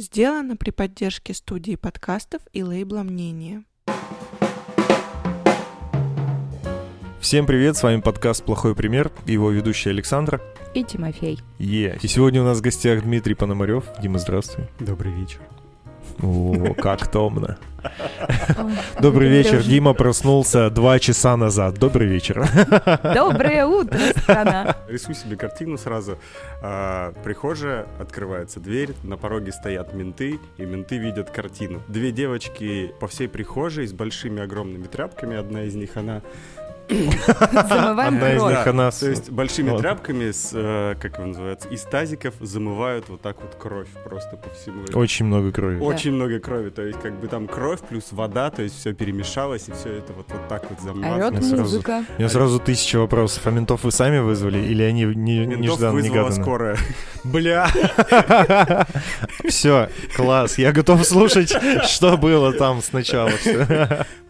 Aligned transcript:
Сделано 0.00 0.56
при 0.56 0.70
поддержке 0.70 1.34
студии 1.34 1.74
подкастов 1.74 2.40
и 2.52 2.62
лейбла 2.62 3.02
«Мнение». 3.02 3.64
Всем 7.20 7.46
привет, 7.46 7.76
с 7.76 7.82
вами 7.82 8.00
подкаст 8.00 8.44
«Плохой 8.44 8.76
пример», 8.76 9.10
его 9.26 9.50
ведущий 9.50 9.90
Александр. 9.90 10.40
И 10.72 10.84
Тимофей. 10.84 11.40
Е. 11.58 11.98
И 12.00 12.06
сегодня 12.06 12.42
у 12.42 12.44
нас 12.44 12.58
в 12.58 12.62
гостях 12.62 13.02
Дмитрий 13.02 13.34
Пономарев. 13.34 13.86
Дима, 14.00 14.20
здравствуй. 14.20 14.66
Добрый 14.78 15.12
вечер. 15.12 15.40
О, 16.22 16.74
как 16.74 17.06
томно. 17.10 17.58
Добрый 19.00 19.28
вечер. 19.28 19.62
Дима 19.62 19.94
проснулся 19.94 20.70
два 20.70 20.98
часа 20.98 21.36
назад. 21.36 21.74
Добрый 21.78 22.08
вечер. 22.08 22.44
Доброе 23.14 23.66
утро, 23.66 23.98
страна. 24.16 24.76
Рисуй 24.88 25.14
себе 25.14 25.36
картину 25.36 25.78
сразу. 25.78 26.18
А, 26.60 27.12
прихожая, 27.22 27.86
открывается 28.00 28.60
дверь, 28.60 28.90
на 29.02 29.16
пороге 29.16 29.52
стоят 29.52 29.94
менты, 29.94 30.40
и 30.56 30.64
менты 30.64 30.98
видят 30.98 31.30
картину. 31.30 31.80
Две 31.88 32.10
девочки 32.10 32.92
по 33.00 33.06
всей 33.06 33.28
прихожей 33.28 33.86
с 33.86 33.92
большими 33.92 34.42
огромными 34.42 34.84
тряпками. 34.84 35.36
Одна 35.36 35.62
из 35.62 35.74
них, 35.74 35.96
она 35.96 36.22
Замываем 36.88 38.14
Одна 38.14 38.32
из 38.34 38.42
них 38.42 38.66
она... 38.66 38.90
То 38.90 39.08
есть 39.08 39.30
большими 39.30 39.70
Вот. 39.70 39.80
тряпками, 39.80 40.30
с, 40.30 40.50
э, 40.54 40.94
как 41.00 41.14
его 41.18 41.26
называется, 41.26 41.68
из 41.68 41.82
тазиков 41.82 42.34
замывают 42.40 43.08
вот 43.08 43.20
так 43.20 43.36
вот 43.42 43.54
кровь 43.56 43.88
просто 44.04 44.36
по 44.36 44.48
всему. 44.50 44.84
Очень 44.94 45.26
много 45.26 45.52
крови. 45.52 45.78
Очень 45.80 46.12
много 46.12 46.38
крови, 46.40 46.70
то 46.70 46.82
есть 46.82 47.00
как 47.00 47.18
бы 47.20 47.28
там 47.28 47.46
кровь 47.46 47.80
плюс 47.80 48.06
вода, 48.12 48.50
то 48.50 48.62
есть 48.62 48.78
все 48.78 48.94
перемешалось 48.94 49.68
и 49.68 49.72
все 49.72 49.94
это 49.98 50.12
вот, 50.12 50.26
вот 50.30 50.48
так 50.48 50.64
вот 50.70 50.80
замазано. 50.80 51.58
Музыка. 51.58 52.04
У 52.16 52.20
меня 52.20 52.28
сразу 52.28 52.58
тысяча 52.58 52.98
вопросов. 52.98 53.46
А 53.46 53.50
ментов 53.50 53.84
вы 53.84 53.92
сами 53.92 54.18
вызвали 54.18 54.58
или 54.58 54.82
они 54.82 55.04
не, 55.04 55.46
нежданно, 55.46 55.92
вызвала 55.92 55.98
негаданно? 56.00 56.42
скорая. 56.42 56.76
Бля! 57.24 57.68
Все, 59.46 59.90
класс. 60.16 60.58
Я 60.58 60.72
готов 60.72 61.04
слушать, 61.04 61.54
что 61.86 62.16
было 62.16 62.52
там 62.52 62.80
сначала. 62.82 63.30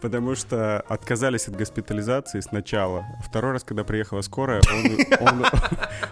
Потому 0.01 0.35
что 0.35 0.81
отказались 0.87 1.47
от 1.47 1.55
госпитализации 1.55 2.39
сначала. 2.49 3.05
Второй 3.23 3.53
раз, 3.53 3.63
когда 3.63 3.83
приехала 3.83 4.21
скорая, 4.21 4.61
он, 4.71 5.19
он- 5.27 5.45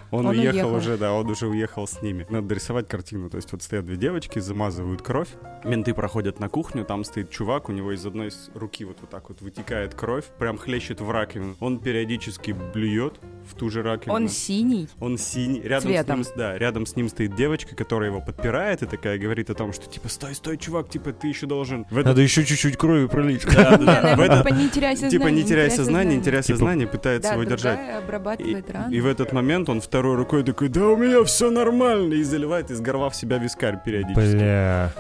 он 0.10 0.26
Он 0.26 0.28
уехал 0.28 0.54
уехал. 0.70 0.74
уже, 0.76 0.98
да, 0.98 1.14
он 1.14 1.30
уже 1.30 1.48
уехал 1.48 1.86
с 1.88 2.02
ними. 2.02 2.26
Надо 2.30 2.48
дорисовать 2.48 2.88
картину. 2.88 3.30
То 3.30 3.38
есть 3.38 3.52
вот 3.52 3.62
стоят 3.62 3.86
две 3.86 3.98
девочки, 3.98 4.40
замазывают 4.40 5.02
кровь. 5.02 5.28
Менты 5.66 5.94
проходят 5.94 6.40
на 6.40 6.48
кухню, 6.50 6.86
там 6.86 7.04
стоит 7.04 7.30
чувак, 7.30 7.68
у 7.68 7.74
него 7.74 7.92
из 7.92 8.06
одной 8.06 8.32
руки 8.54 8.86
вот, 8.86 8.98
вот 9.02 9.10
так 9.10 9.28
вот 9.30 9.42
вытекает 9.42 9.94
кровь, 9.96 10.24
прям 10.40 10.58
хлещет 10.58 11.02
в 11.02 11.12
раковину. 11.12 11.56
Он 11.60 11.80
периодически 11.80 12.52
блюет 12.52 13.16
в 13.52 13.56
ту 13.56 13.70
же 13.70 13.84
раковину. 13.84 14.14
Он 14.16 14.30
синий. 14.30 14.88
Он 15.02 15.18
синий. 15.18 15.62
Рядом 15.62 15.90
Цветом. 15.90 16.24
с 16.24 16.28
ним, 16.30 16.38
да, 16.38 16.58
рядом 16.58 16.86
с 16.86 16.96
ним 16.96 17.10
стоит 17.10 17.36
девочка, 17.36 17.76
которая 17.76 18.10
его 18.12 18.22
подпирает 18.22 18.84
и 18.84 18.86
такая 18.86 19.18
говорит 19.18 19.50
о 19.50 19.56
том, 19.56 19.74
что 19.74 19.90
типа 19.90 20.08
стой, 20.10 20.36
стой, 20.36 20.58
чувак, 20.58 20.90
типа 20.90 21.12
ты 21.12 21.28
еще 21.28 21.48
должен. 21.48 21.84
В 21.90 21.94
этот- 21.98 22.06
Надо 22.12 22.22
еще 22.22 22.46
чуть-чуть 22.46 22.78
крови 22.78 23.08
пролить. 23.08 23.44
Да, 23.46 23.78
да, 23.78 24.02
да. 24.02 24.16
В 24.16 24.22
этот- 24.22 24.44
Типа 24.48 24.54
не 24.54 24.70
теряй 24.70 24.96
сознание. 24.96 25.12
Типа 25.20 25.28
не 25.28 25.44
теряй 25.44 25.72
сознание, 25.72 26.22
не 26.28 26.32
теряй 26.32 26.42
Типа- 26.44 26.58
сознание, 26.60 26.88
пытается 26.88 27.30
Да, 27.30 27.34
его 27.36 27.44
держать. 27.46 27.76
другая 27.78 28.00
И, 28.00 28.04
обрабатывает 28.04 28.72
рану. 28.72 28.92
и 28.94 29.00
в 29.00 29.06
этот 29.08 29.32
момент 29.34 29.70
он 29.70 29.82
второй 29.82 30.16
рукой 30.16 30.44
такой, 30.44 30.68
да 30.70 30.86
у 30.88 30.98
меня 30.98 31.24
все 31.24 31.50
нормально, 31.50 32.14
и 32.16 32.24
заливает 32.24 32.70
из 32.72 32.82
горла 32.82 33.10
в 33.10 33.16
себя 33.16 33.38
вискарь 33.38 33.80
периодически. 33.84 34.36
Бля. 34.36 34.92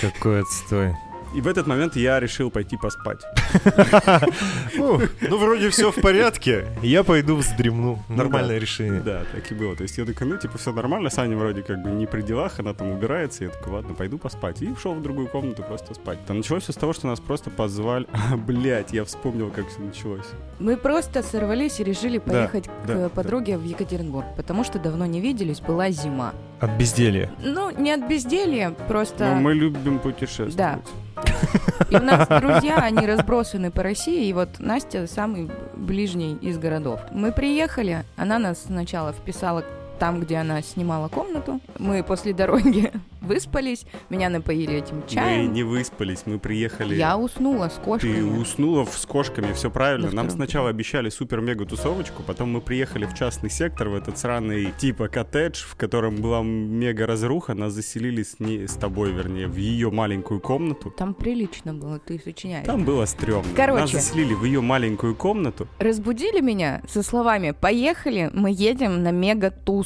Какой 0.00 0.40
отстой. 0.42 0.94
И 1.36 1.40
в 1.42 1.48
этот 1.48 1.66
момент 1.66 1.96
я 1.96 2.18
решил 2.18 2.50
пойти 2.50 2.78
поспать. 2.78 3.20
Ну, 4.76 5.00
ну, 5.20 5.38
вроде 5.38 5.70
все 5.70 5.90
в 5.90 6.00
порядке. 6.00 6.66
Я 6.82 7.02
пойду 7.02 7.36
вздремну. 7.36 7.98
Нормальное 8.08 8.58
решение. 8.58 9.00
Да, 9.00 9.22
так 9.32 9.50
и 9.50 9.54
было. 9.54 9.74
То 9.74 9.82
есть 9.82 9.98
я 9.98 10.04
такой, 10.04 10.26
ну, 10.26 10.36
типа, 10.36 10.58
все 10.58 10.72
нормально, 10.72 11.10
Саня 11.10 11.36
вроде 11.36 11.62
как 11.62 11.82
бы 11.82 11.90
не 11.90 12.06
при 12.06 12.22
делах, 12.22 12.58
она 12.58 12.72
там 12.74 12.90
убирается, 12.90 13.44
я 13.44 13.50
такой, 13.50 13.74
ладно, 13.74 13.94
пойду 13.94 14.18
поспать. 14.18 14.62
И 14.62 14.68
ушел 14.68 14.94
в 14.94 15.02
другую 15.02 15.28
комнату 15.28 15.62
просто 15.62 15.94
спать. 15.94 16.18
Там 16.26 16.38
началось 16.38 16.64
все 16.64 16.72
с 16.72 16.76
того, 16.76 16.92
что 16.92 17.06
нас 17.06 17.20
просто 17.20 17.50
позвали. 17.50 18.06
А, 18.32 18.36
блядь, 18.36 18.92
я 18.92 19.04
вспомнил, 19.04 19.50
как 19.50 19.68
все 19.68 19.80
началось. 19.80 20.26
Мы 20.58 20.76
просто 20.76 21.22
сорвались 21.22 21.80
и 21.80 21.84
решили 21.84 22.18
поехать 22.18 22.68
к 22.86 23.08
подруге 23.10 23.56
в 23.58 23.64
Екатеринбург, 23.64 24.26
потому 24.36 24.64
что 24.64 24.78
давно 24.78 25.06
не 25.06 25.20
виделись, 25.20 25.60
была 25.60 25.90
зима. 25.90 26.32
От 26.60 26.70
безделья. 26.72 27.30
Ну, 27.42 27.70
не 27.70 27.92
от 27.92 28.08
безделья, 28.08 28.70
просто... 28.88 29.26
Но 29.26 29.34
мы 29.36 29.54
любим 29.54 29.98
путешествовать. 29.98 30.56
Да. 30.56 30.80
И 31.90 31.96
у 31.96 32.02
нас 32.02 32.26
друзья, 32.28 32.78
они 32.78 33.06
разбросаны 33.06 33.70
по 33.70 33.82
России, 33.82 34.26
и 34.26 34.32
вот 34.32 34.48
Настя 34.58 35.06
самый 35.06 35.50
ближний 35.74 36.34
из 36.40 36.58
городов. 36.58 37.00
Мы 37.12 37.32
приехали, 37.32 38.04
она 38.16 38.38
нас 38.38 38.64
сначала 38.66 39.12
вписала 39.12 39.64
там, 39.98 40.20
где 40.20 40.36
она 40.36 40.62
снимала 40.62 41.08
комнату. 41.08 41.60
Мы 41.78 42.02
после 42.02 42.32
дороги 42.32 42.92
выспались, 43.20 43.84
меня 44.10 44.28
напоили 44.28 44.74
этим 44.74 44.98
Мы 44.98 45.08
чаем. 45.08 45.52
не 45.52 45.62
выспались, 45.62 46.22
мы 46.26 46.38
приехали... 46.38 46.94
Я 46.94 47.16
уснула 47.16 47.68
с 47.68 47.78
кошками. 47.82 48.14
Ты 48.14 48.24
уснула 48.24 48.84
с 48.84 49.06
кошками, 49.06 49.52
все 49.52 49.70
правильно. 49.70 50.08
На 50.08 50.14
Нам 50.14 50.30
сначала 50.30 50.68
обещали 50.70 51.08
супер-мега 51.08 51.66
тусовочку, 51.66 52.22
потом 52.22 52.50
мы 52.52 52.60
приехали 52.60 53.06
в 53.06 53.14
частный 53.14 53.50
сектор, 53.50 53.88
в 53.88 53.94
этот 53.94 54.18
сраный 54.18 54.72
типа 54.78 55.08
коттедж, 55.08 55.64
в 55.64 55.76
котором 55.76 56.16
была 56.16 56.42
мега 56.42 57.06
разруха. 57.06 57.54
Нас 57.54 57.72
заселили 57.72 58.22
с, 58.22 58.40
ней, 58.40 58.68
с 58.68 58.74
тобой, 58.74 59.12
вернее, 59.12 59.46
в 59.46 59.56
ее 59.56 59.90
маленькую 59.90 60.40
комнату. 60.40 60.90
Там 60.90 61.14
прилично 61.14 61.74
было, 61.74 61.98
ты 61.98 62.20
сочиняешь. 62.22 62.66
Там 62.66 62.84
было 62.84 63.04
стрёмно. 63.06 63.50
Короче. 63.56 63.80
Нас 63.80 63.90
заселили 63.90 64.34
в 64.34 64.44
ее 64.44 64.60
маленькую 64.60 65.14
комнату 65.14 65.66
Разбудили 65.78 66.40
меня 66.40 66.82
со 66.88 67.02
словами 67.02 67.52
«Поехали, 67.52 68.30
мы 68.32 68.50
едем 68.50 69.02
на 69.02 69.12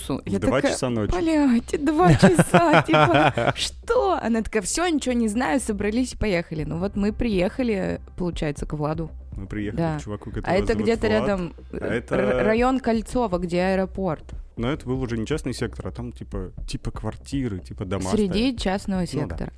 мега-тусу». 0.09 0.23
в 0.25 0.41
2 0.41 0.63
часа 0.63 0.89
ночи. 0.91 1.13
Блять, 1.19 1.85
два 1.85 2.15
часа, 2.15 2.83
типа, 2.83 3.53
что? 3.57 4.19
Она 4.23 4.43
такая, 4.43 4.63
все, 4.63 4.87
ничего 4.89 5.15
не 5.15 5.29
знаю, 5.29 5.61
собрались 5.61 6.15
и 6.15 6.17
поехали. 6.17 6.65
Ну 6.65 6.79
вот 6.79 6.97
мы 6.97 7.13
приехали, 7.13 8.01
получается, 8.17 8.67
к 8.67 8.73
Владу. 8.75 9.11
Мы 9.37 9.47
приехали 9.47 9.81
Да. 9.81 9.99
к 9.99 10.03
чуваку, 10.03 10.31
А 10.31 10.33
которого 10.35 10.55
это 10.57 10.67
зовут 10.69 10.83
где-то 10.83 11.07
Влад. 11.07 11.13
рядом 11.13 11.53
А 11.73 11.77
р- 11.77 11.93
это- 11.93 12.17
район 12.45 12.81
Кольцово, 12.81 13.39
где 13.39 13.61
аэропорт. 13.63 14.25
Но 14.57 14.71
это 14.71 14.85
был 14.87 15.01
уже 15.01 15.17
не 15.17 15.25
частный 15.27 15.55
сектор, 15.55 15.89
а 15.89 15.91
там 15.91 16.13
типа, 16.13 16.53
типа 16.69 16.91
квартиры, 16.91 17.61
типа 17.61 17.85
дома. 17.87 18.11
Среди 18.11 18.49
стоят. 18.51 18.59
частного 18.59 19.01
да. 19.03 19.07
сектора. 19.07 19.53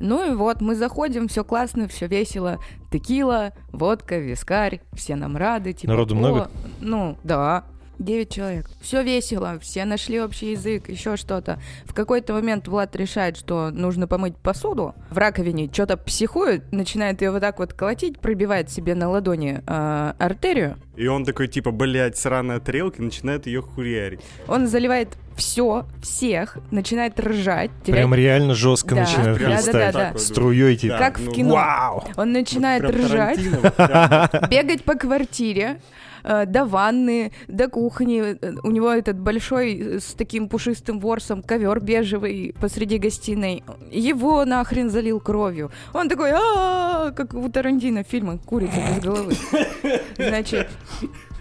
Ну 0.00 0.32
и 0.32 0.34
вот 0.34 0.60
мы 0.60 0.74
заходим, 0.74 1.28
все 1.28 1.44
классно, 1.44 1.86
все 1.88 2.06
весело. 2.06 2.58
Текила, 2.90 3.52
водка, 3.72 4.18
вискарь, 4.18 4.80
все 4.94 5.14
нам 5.16 5.36
рады. 5.36 5.72
Типа, 5.72 5.92
Народу 5.92 6.14
«О, 6.14 6.18
много? 6.18 6.50
Ну, 6.80 7.16
да. 7.24 7.64
Девять 7.98 8.32
человек. 8.32 8.70
Все 8.80 9.02
весело, 9.02 9.58
все 9.60 9.84
нашли 9.84 10.20
общий 10.20 10.52
язык, 10.52 10.88
еще 10.88 11.16
что-то. 11.16 11.60
В 11.84 11.94
какой-то 11.94 12.32
момент 12.32 12.68
Влад 12.68 12.94
решает, 12.94 13.36
что 13.36 13.70
нужно 13.70 14.06
помыть 14.06 14.36
посуду. 14.36 14.94
В 15.10 15.18
раковине 15.18 15.68
что-то 15.72 15.96
психует, 15.96 16.70
начинает 16.70 17.22
ее 17.22 17.32
вот 17.32 17.40
так 17.40 17.58
вот 17.58 17.72
колотить, 17.72 18.20
пробивает 18.20 18.70
себе 18.70 18.94
на 18.94 19.08
ладони 19.08 19.62
э, 19.66 20.12
артерию. 20.16 20.76
И 20.96 21.06
он 21.08 21.24
такой, 21.24 21.48
типа, 21.48 21.72
блядь, 21.72 22.16
сраная 22.16 22.60
тарелка, 22.60 23.02
и 23.02 23.04
начинает 23.04 23.46
ее 23.46 23.62
хуярить. 23.62 24.20
Он 24.46 24.68
заливает 24.68 25.16
все, 25.38 25.86
всех, 26.02 26.58
начинает 26.70 27.18
ржать. 27.18 27.70
теряет 27.84 28.02
Прям 28.02 28.14
реально 28.14 28.54
жестко 28.54 28.94
Да. 28.94 29.00
начинает 29.02 29.38
Прям 29.38 29.52
хлестать. 29.52 29.72
да, 29.72 29.92
да, 29.92 30.10
да. 30.12 30.18
Струей 30.18 30.76
типа. 30.76 30.94
Да, 30.94 30.98
Как 30.98 31.18
в 31.18 31.24
ну, 31.24 31.32
кино. 31.32 31.54
Вау! 31.54 32.04
Он 32.16 32.32
начинает 32.32 32.82
Вот 32.82 32.92
прям 32.92 33.06
ржать, 33.06 33.38
бегать 34.50 34.84
по 34.84 34.94
квартире, 34.94 35.80
э, 36.24 36.44
до 36.46 36.64
ванны, 36.64 37.32
до 37.46 37.68
кухни. 37.68 38.36
У 38.66 38.70
него 38.70 38.90
этот 38.90 39.18
большой 39.18 39.74
э, 39.78 40.00
с 40.00 40.14
таким 40.14 40.48
пушистым 40.48 40.98
ворсом 41.00 41.42
ковер 41.42 41.80
бежевый 41.80 42.54
посреди 42.60 42.98
гостиной. 42.98 43.62
Его 43.90 44.44
нахрен 44.44 44.90
залил 44.90 45.20
кровью. 45.20 45.70
Он 45.94 46.08
такой, 46.08 46.32
а 46.34 47.12
как 47.12 47.32
у 47.34 47.48
Тарантино 47.48 48.02
в 48.04 48.08
фильмах 48.08 48.40
«Курица 48.42 48.76
без 48.76 49.02
головы». 49.02 49.32
Значит, 50.16 50.68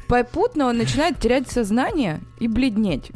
попутно 0.08 0.68
он 0.68 0.78
начинает 0.78 1.20
терять 1.20 1.50
сознание 1.50 2.20
и 2.40 2.48
бледнеть. 2.48 3.12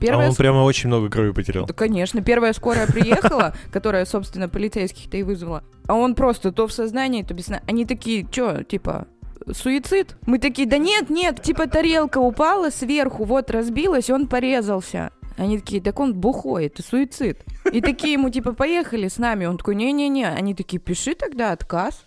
А 0.00 0.06
Первая 0.06 0.28
он 0.30 0.34
прямо 0.34 0.62
очень 0.62 0.88
много 0.88 1.10
крови 1.10 1.32
потерял. 1.32 1.66
да, 1.66 1.74
конечно. 1.74 2.22
Первая 2.22 2.52
скорая 2.54 2.86
приехала, 2.86 3.54
которая, 3.72 4.06
собственно, 4.06 4.48
полицейских-то 4.48 5.18
и 5.18 5.22
вызвала. 5.22 5.62
А 5.86 5.94
он 5.94 6.14
просто 6.14 6.52
то 6.52 6.66
в 6.66 6.72
сознании, 6.72 7.22
то 7.22 7.34
без 7.34 7.46
сна. 7.46 7.60
Они 7.68 7.84
такие, 7.84 8.26
чё, 8.30 8.62
типа, 8.62 9.06
суицид? 9.52 10.16
Мы 10.26 10.38
такие, 10.38 10.66
да 10.66 10.78
нет, 10.78 11.10
нет, 11.10 11.42
типа 11.42 11.66
тарелка 11.66 12.18
упала 12.18 12.70
сверху, 12.70 13.24
вот 13.24 13.50
разбилась, 13.50 14.08
он 14.08 14.26
порезался. 14.26 15.10
Они 15.36 15.58
такие, 15.58 15.80
так 15.82 15.98
он 16.00 16.14
бухой, 16.14 16.66
это 16.66 16.82
суицид. 16.82 17.38
И 17.72 17.80
такие 17.80 18.14
ему, 18.14 18.30
типа, 18.30 18.52
поехали 18.52 19.08
с 19.08 19.18
нами. 19.18 19.46
Он 19.46 19.56
такой, 19.56 19.74
не-не-не. 19.74 20.28
Они 20.28 20.54
такие, 20.54 20.78
пиши 20.78 21.14
тогда 21.14 21.52
отказ. 21.52 22.04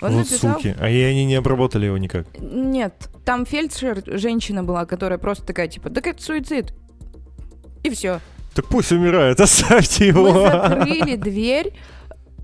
Он 0.00 0.12
вот 0.12 0.18
написал, 0.18 0.54
суки. 0.54 0.74
А 0.78 0.88
и 0.88 1.00
они 1.02 1.24
не 1.24 1.34
обработали 1.34 1.86
его 1.86 1.98
никак. 1.98 2.26
нет, 2.38 3.08
там 3.24 3.44
фельдшер, 3.46 4.02
женщина 4.06 4.62
была, 4.62 4.84
которая 4.86 5.18
просто 5.18 5.44
такая, 5.44 5.68
типа, 5.68 5.90
так 5.90 6.06
это 6.06 6.22
суицид. 6.22 6.72
И 7.86 7.90
все. 7.90 8.20
Так 8.54 8.66
пусть 8.68 8.92
умирает, 8.92 9.40
оставьте 9.46 10.12
Мы 10.12 10.28
его. 10.28 10.42
закрыли 10.42 11.16
дверь, 11.16 11.72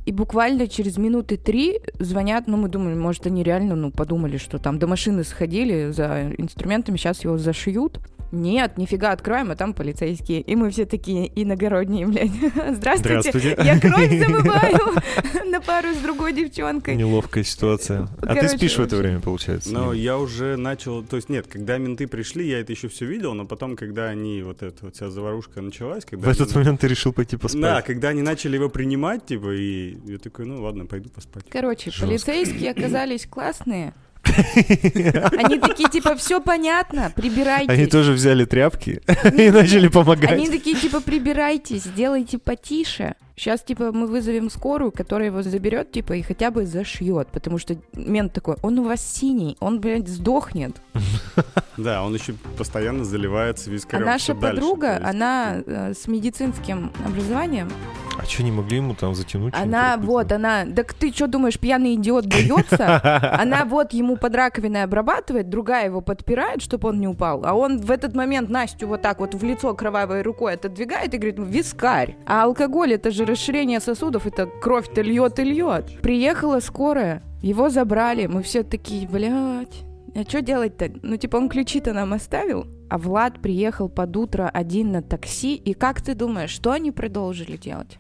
и 0.05 0.13
буквально 0.13 0.67
через 0.69 0.99
минуты 0.99 1.37
три 1.37 1.81
звонят, 1.99 2.47
ну, 2.47 2.57
мы 2.57 2.69
думали, 2.69 2.95
может, 2.95 3.27
они 3.27 3.43
реально, 3.43 3.77
ну, 3.77 3.91
подумали, 3.91 4.37
что 4.37 4.59
там 4.59 4.79
до 4.79 4.87
машины 4.87 5.25
сходили 5.25 5.91
за 5.91 6.33
инструментами, 6.39 6.97
сейчас 6.97 7.25
его 7.25 7.39
зашьют. 7.39 8.01
Нет, 8.33 8.79
нифига, 8.79 9.13
откроем, 9.13 9.51
а 9.51 9.57
там 9.57 9.75
полицейские. 9.75 10.41
И 10.41 10.57
мы 10.57 10.71
все 10.71 10.87
такие 10.87 11.31
иногородние, 11.41 12.07
блядь. 12.07 12.31
Здравствуйте. 12.77 13.31
Здравствуйте. 13.31 13.57
Я 13.63 13.79
кровь 13.79 14.19
замываю 14.19 15.51
на 15.51 15.61
пару 15.61 15.93
с 15.93 15.99
другой 15.99 16.33
девчонкой. 16.33 16.97
Неловкая 16.97 17.45
ситуация. 17.45 18.09
А 18.23 18.35
ты 18.35 18.49
спишь 18.49 18.79
в 18.79 18.81
это 18.81 18.97
время, 18.97 19.21
получается? 19.21 19.71
Но 19.71 19.93
Нет? 19.93 20.03
я 20.03 20.19
уже 20.19 20.57
начал, 20.57 21.03
то 21.03 21.17
есть 21.17 21.29
нет, 21.29 21.47
когда 21.47 21.77
менты 21.77 22.07
пришли, 22.07 22.49
я 22.49 22.61
это 22.61 22.73
еще 22.73 22.89
все 22.89 23.05
видел, 23.05 23.35
но 23.35 23.45
потом, 23.45 23.77
когда 23.77 24.07
они, 24.07 24.43
вот 24.43 24.63
эта 24.63 24.87
вот 24.87 24.97
вся 24.97 25.11
заварушка 25.11 25.61
началась, 25.61 26.07
когда... 26.07 26.27
В 26.27 26.33
этот 26.33 26.55
момент 26.55 26.81
ты 26.81 26.89
решил 26.89 27.13
пойти 27.13 27.37
поспать? 27.37 27.61
Да, 27.61 27.83
когда 27.83 28.09
они 28.09 28.23
начали 28.23 28.57
его 28.57 28.71
принимать, 28.71 29.27
типа, 29.27 29.55
и 29.55 29.99
я 30.07 30.17
такой, 30.17 30.47
ну 30.47 30.63
ладно, 30.63 30.87
пойду 30.87 31.11
поспать. 31.11 31.45
Короче, 31.51 31.91
Жестко. 31.91 32.07
полицейские 32.07 32.71
оказались 32.71 33.27
классные. 33.27 33.93
Они 35.39 35.59
такие, 35.59 35.89
типа, 35.89 36.15
все 36.17 36.41
понятно, 36.41 37.13
прибирайтесь. 37.15 37.69
Они 37.69 37.87
тоже 37.87 38.13
взяли 38.13 38.45
тряпки 38.45 39.03
и 39.37 39.51
начали 39.51 39.89
помогать. 39.89 40.31
Они 40.33 40.49
такие, 40.49 40.77
типа, 40.77 41.01
прибирайтесь, 41.01 41.85
сделайте 41.85 42.39
потише. 42.39 43.15
Сейчас, 43.35 43.63
типа, 43.63 43.93
мы 43.93 44.07
вызовем 44.07 44.51
скорую, 44.51 44.93
которая 44.93 45.29
его 45.29 45.43
заберет, 45.43 45.91
типа, 45.91 46.13
и 46.13 46.23
хотя 46.23 46.51
бы 46.51 46.67
зашьет. 46.67 47.29
Потому 47.29 47.59
что 47.59 47.77
мент 47.95 48.33
такой, 48.33 48.57
он 48.63 48.79
у 48.79 48.85
вас 48.85 49.05
синий, 49.05 49.57
он, 49.59 49.81
блядь, 49.81 50.09
сдохнет. 50.09 50.77
Да, 51.79 52.05
он 52.05 52.15
еще 52.15 52.35
постоянно 52.59 53.03
заливается 53.03 53.71
А 53.71 53.73
вискарем. 53.73 54.05
наша 54.05 54.35
всё 54.35 54.35
дальше, 54.35 54.57
подруга, 54.61 55.01
она 55.03 55.63
э, 55.67 55.95
с 55.95 56.07
медицинским 56.07 56.93
образованием, 57.07 57.73
А 58.19 58.25
что, 58.25 58.43
не 58.43 58.53
могли 58.53 58.77
ему 58.77 58.95
там 58.95 59.15
затянуть? 59.15 59.55
она 59.57 59.97
вот, 59.97 60.33
она, 60.33 60.67
так 60.67 60.93
ты 60.95 61.13
что 61.13 61.27
думаешь, 61.27 61.59
пьяный 61.59 61.95
идиот 61.95 62.27
дается? 62.27 63.01
Она 63.41 63.65
вот 63.65 63.93
ему 63.93 64.17
под 64.17 64.35
раковиной 64.35 64.85
обрабатывает, 64.85 65.49
другая 65.49 65.87
его 65.87 66.01
подпирает, 66.01 66.63
чтобы 66.63 66.91
он 66.91 67.01
не 67.01 67.09
упал, 67.09 67.43
а 67.45 67.55
он 67.55 67.79
в 67.79 67.91
этот 67.91 68.15
момент 68.15 68.51
Настю 68.51 68.87
вот 68.87 69.03
так 69.03 69.21
вот 69.21 69.35
в 69.35 69.43
лицо 69.43 69.75
кровавой 69.75 70.23
рукой 70.23 70.55
отодвигает 70.55 71.15
и 71.15 71.19
говорит, 71.19 71.39
«Ну, 71.39 71.45
вискарь. 71.45 72.17
А 72.27 72.45
алкоголь 72.45 72.93
это 72.93 73.11
же 73.11 73.25
расширение 73.25 73.81
сосудов, 73.81 74.27
это 74.27 74.47
кровь-то 74.47 75.01
льет 75.01 75.39
и 75.39 75.45
льет. 75.45 76.01
Приехала 76.03 76.61
скорая, 76.61 77.23
его 77.43 77.71
забрали, 77.71 78.27
мы 78.27 78.43
все 78.43 78.63
такие, 78.63 79.09
блядь. 79.09 79.85
А 80.15 80.23
что 80.25 80.43
делать-то? 80.43 80.93
Ну, 81.03 81.17
типа, 81.17 81.37
он 81.37 81.49
ключи-то 81.49 81.95
нам 81.95 82.13
оставил, 82.13 82.67
а 82.91 82.99
Влад 82.99 83.41
приехал 83.41 83.89
под 83.89 84.15
утро 84.17 84.51
один 84.53 84.93
на 84.93 85.03
такси, 85.03 85.55
и 85.55 85.73
как 85.73 86.03
ты 86.03 86.15
думаешь, 86.15 86.51
что 86.51 86.73
они 86.73 86.91
продолжили 86.91 87.57
делать? 87.57 87.99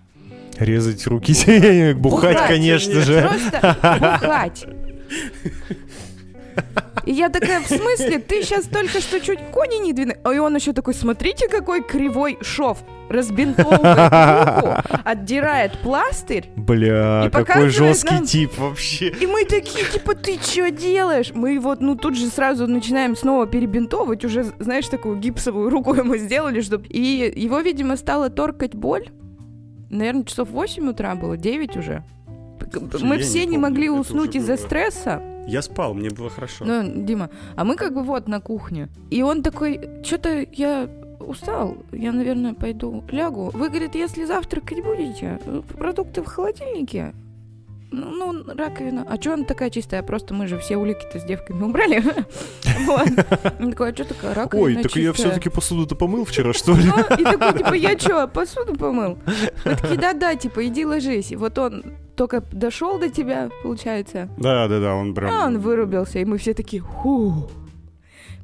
Резать 0.59 1.07
руки 1.07 1.33
бухать, 1.95 1.97
Бухать, 1.97 2.47
конечно 2.49 3.01
же. 3.01 3.23
Просто 3.23 3.77
бухать. 4.21 4.67
И 7.05 7.13
я 7.13 7.29
такая, 7.31 7.61
в 7.61 7.67
смысле, 7.67 8.19
ты 8.21 8.43
сейчас 8.43 8.67
только 8.67 9.01
что 9.01 9.21
чуть 9.21 9.41
кони 9.51 9.83
не 9.83 9.93
двинули? 9.93 10.19
А 10.23 10.33
и 10.33 10.39
он 10.39 10.55
еще 10.55 10.73
такой, 10.73 10.95
смотрите, 10.95 11.49
какой 11.49 11.83
кривой 11.83 12.39
шов. 12.43 12.79
Разбинтовывает 13.09 13.83
руку, 14.63 15.01
отдирает 15.05 15.79
пластырь. 15.83 16.47
Бля, 16.57 17.29
какой 17.31 17.69
жесткий 17.69 18.15
нам- 18.15 18.25
тип 18.25 18.57
вообще. 18.57 19.09
И 19.09 19.27
мы 19.27 19.45
такие, 19.45 19.85
типа, 19.85 20.15
ты 20.15 20.39
что 20.41 20.71
делаешь? 20.71 21.33
Мы 21.35 21.59
вот, 21.59 21.81
ну, 21.81 21.95
тут 21.97 22.17
же 22.17 22.27
сразу 22.29 22.67
начинаем 22.67 23.17
снова 23.17 23.47
перебинтовывать. 23.47 24.25
Уже, 24.25 24.45
знаешь, 24.61 24.87
такую 24.89 25.17
гипсовую 25.17 25.69
руку 25.69 25.93
ему 25.95 26.17
сделали, 26.17 26.61
чтобы... 26.63 26.87
И 26.87 27.33
его, 27.37 27.61
видимо, 27.61 27.97
стало 27.97 28.31
торкать 28.31 28.75
боль. 28.75 29.09
Наверное, 29.93 30.25
часов 30.25 30.51
8 30.51 30.89
утра 30.89 31.15
было, 31.15 31.37
9 31.37 31.77
уже. 31.77 32.03
Слушай, 32.73 33.05
мы 33.05 33.19
все 33.19 33.41
не 33.45 33.53
не 33.53 33.59
могли 33.59 33.91
уснуть 33.91 34.35
из-за 34.35 34.57
было. 34.57 34.65
стресса. 34.65 35.23
Я 35.47 35.61
спал, 35.61 35.95
мне 35.95 36.09
было 36.09 36.31
хорошо. 36.31 36.65
Ну, 36.65 37.05
Дима, 37.05 37.29
а 37.57 37.65
мы 37.65 37.77
как 37.77 37.95
бы 37.95 38.03
вот 38.03 38.29
на 38.29 38.41
кухне. 38.41 38.89
И 39.11 39.23
он 39.23 39.43
такой, 39.43 39.81
что-то 40.03 40.47
я 40.53 40.89
устал, 41.21 41.77
я, 41.93 42.13
наверное, 42.13 42.55
пойду 42.55 43.05
лягу. 43.11 43.51
Вы, 43.53 43.69
говорит, 43.69 43.95
если 43.95 44.25
завтракать 44.25 44.83
будете, 44.83 45.39
э, 45.45 45.63
продукты 45.77 46.23
в 46.23 46.27
холодильнике. 46.27 47.13
Ну, 47.93 48.33
ну, 48.33 48.55
раковина. 48.55 49.07
А 49.09 49.21
что 49.21 49.35
она 49.35 49.45
такая 49.45 49.69
чистая? 49.71 50.03
Просто 50.03 50.33
мы 50.33 50.47
же 50.47 50.59
все 50.59 50.77
улики-то 50.79 51.21
с 51.21 51.25
девками 51.25 51.63
убрали. 51.63 52.03
Вот. 52.87 53.09
Он 53.61 53.71
такой, 53.71 53.91
а 53.91 53.95
что 53.95 54.05
такая 54.05 54.35
раковина 54.35 54.65
Ой, 54.67 54.75
так 54.83 54.97
я 54.97 55.13
чистая?» 55.13 55.13
все-таки 55.13 55.51
посуду-то 55.51 55.95
помыл 55.95 56.25
вчера, 56.25 56.53
что 56.53 56.73
ли? 56.75 56.85
Ну, 56.85 57.17
и 57.17 57.23
такой, 57.23 57.59
типа, 57.59 57.75
я 57.75 57.99
что, 57.99 58.27
посуду 58.27 58.75
помыл? 58.75 59.19
Мы 59.65 59.77
такие, 59.77 60.01
да-да, 60.01 60.35
типа, 60.35 60.67
иди 60.67 60.85
ложись. 60.85 61.31
И 61.31 61.37
вот 61.37 61.59
он 61.59 61.85
только 62.17 62.41
дошел 62.51 62.99
до 62.99 63.09
тебя, 63.09 63.51
получается, 63.63 64.29
Да, 64.39 64.67
да, 64.69 64.81
да, 64.81 64.95
он 64.95 65.15
прям... 65.15 65.31
а 65.31 65.47
он 65.47 65.59
вырубился, 65.59 66.19
и 66.19 66.25
мы 66.25 66.39
все 66.39 66.55
такие, 66.55 66.83
ху. 66.83 67.49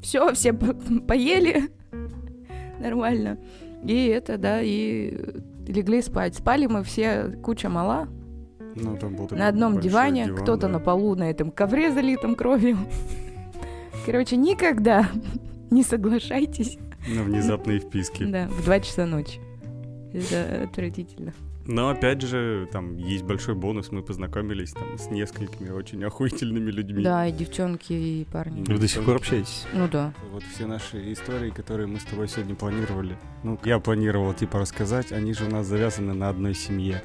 Все, 0.02 0.32
все 0.34 0.52
по- 0.52 0.74
поели. 1.06 1.70
Нормально. 2.78 3.38
И 3.84 4.06
это, 4.06 4.36
да, 4.38 4.60
и 4.62 5.18
легли 5.66 6.02
спать. 6.02 6.36
Спали 6.36 6.66
мы 6.66 6.84
все, 6.84 7.36
куча 7.42 7.68
мала, 7.68 8.08
Ну, 8.80 8.96
там 8.96 9.16
был 9.16 9.28
на 9.30 9.48
одном 9.48 9.80
диване, 9.80 10.26
диван, 10.26 10.42
кто-то 10.42 10.62
да. 10.62 10.68
на 10.68 10.80
полу 10.80 11.14
на 11.14 11.30
этом 11.30 11.50
ковре 11.50 11.92
залитом 11.92 12.34
кровью. 12.34 12.78
Короче, 14.06 14.36
никогда 14.36 15.08
не 15.70 15.82
соглашайтесь. 15.82 16.78
На 17.08 17.22
внезапные 17.22 17.80
вписки. 17.80 18.24
Да, 18.24 18.48
в 18.48 18.64
2 18.64 18.80
часа 18.80 19.06
ночи. 19.06 19.40
Это 20.12 20.64
отвратительно. 20.64 21.34
Но 21.68 21.90
опять 21.90 22.22
же, 22.22 22.66
там 22.72 22.96
есть 22.96 23.24
большой 23.24 23.54
бонус. 23.54 23.92
Мы 23.92 24.02
познакомились 24.02 24.72
там 24.72 24.96
с 24.96 25.10
несколькими 25.10 25.68
очень 25.68 26.02
охуительными 26.02 26.70
людьми. 26.70 27.04
Да, 27.04 27.26
и 27.26 27.32
девчонки, 27.32 27.92
и 27.92 28.24
парни. 28.24 28.64
Вы 28.66 28.78
до 28.78 28.88
сих 28.88 29.04
пор 29.04 29.16
общаетесь? 29.16 29.66
Ну 29.74 29.86
да. 29.86 30.14
Вот 30.32 30.42
все 30.44 30.66
наши 30.66 31.12
истории, 31.12 31.50
которые 31.50 31.86
мы 31.86 32.00
с 32.00 32.04
тобой 32.04 32.26
сегодня 32.26 32.54
планировали. 32.54 33.18
Ну, 33.42 33.58
я 33.64 33.80
планировал, 33.80 34.32
типа, 34.32 34.60
рассказать, 34.60 35.12
они 35.12 35.34
же 35.34 35.44
у 35.44 35.50
нас 35.50 35.66
завязаны 35.66 36.14
на 36.14 36.30
одной 36.30 36.54
семье. 36.54 37.02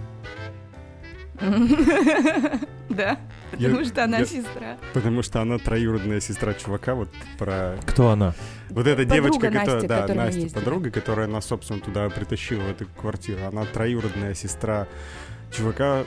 Да, 2.89 3.17
Я- 3.57 3.69
потому 3.69 3.85
что 3.85 4.03
она 4.03 4.19
я- 4.19 4.25
сестра. 4.25 4.77
Потому 4.93 5.23
что 5.23 5.41
она 5.41 5.57
троюродная 5.57 6.19
сестра 6.19 6.53
чувака, 6.53 6.93
вот 6.93 7.09
про... 7.39 7.75
Кто 7.87 8.09
она? 8.09 8.33
Вот 8.69 8.85
эта 8.85 9.03
Подруга 9.03 9.13
девочка, 9.15 9.49
Насти, 9.49 9.87
которая... 9.87 10.07
Да, 10.07 10.13
Настя, 10.15 10.49
подруга, 10.53 10.91
которая 10.91 11.27
нас, 11.27 11.45
собственно, 11.45 11.79
туда 11.79 12.09
притащила, 12.09 12.61
в 12.61 12.69
эту 12.69 12.85
квартиру. 12.85 13.39
Она 13.47 13.65
троюродная 13.65 14.35
сестра 14.35 14.87
чувака, 15.51 16.03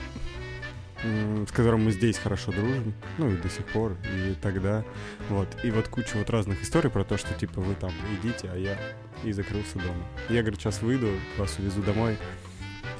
с 1.03 1.51
которым 1.51 1.85
мы 1.85 1.91
здесь 1.91 2.17
хорошо 2.17 2.51
дружим. 2.51 2.93
Ну, 3.17 3.31
и 3.31 3.35
до 3.37 3.49
сих 3.49 3.65
пор, 3.65 3.97
и 4.15 4.33
тогда. 4.41 4.83
Вот. 5.29 5.47
И 5.63 5.71
вот 5.71 5.87
куча 5.89 6.15
вот 6.15 6.29
разных 6.29 6.61
историй 6.63 6.89
про 6.89 7.03
то, 7.03 7.17
что, 7.17 7.33
типа, 7.33 7.59
вы 7.61 7.75
там 7.75 7.91
идите, 8.21 8.49
а 8.51 8.57
я 8.57 8.77
и 9.23 9.31
закрылся 9.31 9.77
дома. 9.77 10.03
Я, 10.29 10.41
говорю, 10.41 10.57
сейчас 10.57 10.81
выйду, 10.81 11.09
вас 11.37 11.57
увезу 11.59 11.81
домой. 11.81 12.17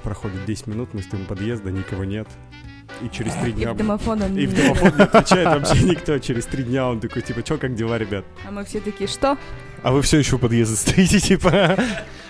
Проходит 0.08 0.46
10 0.46 0.68
минут, 0.68 0.94
мы 0.94 1.02
стоим 1.02 1.24
у 1.24 1.26
подъезда, 1.26 1.70
никого 1.70 2.06
нет. 2.06 2.30
И 3.02 3.10
через 3.10 3.34
три 3.34 3.50
И 3.50 3.56
дня... 3.56 3.74
в 3.74 3.78
домофон 3.78 4.22
он 4.22 4.38
И 4.38 4.46
в 4.46 4.56
домофон 4.56 4.94
не 4.98 5.04
отвечает 5.04 5.48
вообще 5.60 5.84
никто. 5.84 6.18
Через 6.20 6.46
три 6.46 6.64
дня 6.64 6.88
он 6.88 7.02
такой, 7.02 7.24
типа, 7.24 7.44
чё, 7.44 7.58
как 7.58 7.76
дела, 7.76 7.98
ребят? 7.98 8.24
А 8.48 8.52
мы 8.52 8.64
все 8.64 8.80
такие, 8.80 9.10
что? 9.10 9.38
А 9.84 9.92
вы 9.92 10.02
все 10.02 10.18
еще 10.18 10.38
у 10.38 10.40
подъезда 10.40 10.78
стоите, 10.78 11.20
типа. 11.20 11.78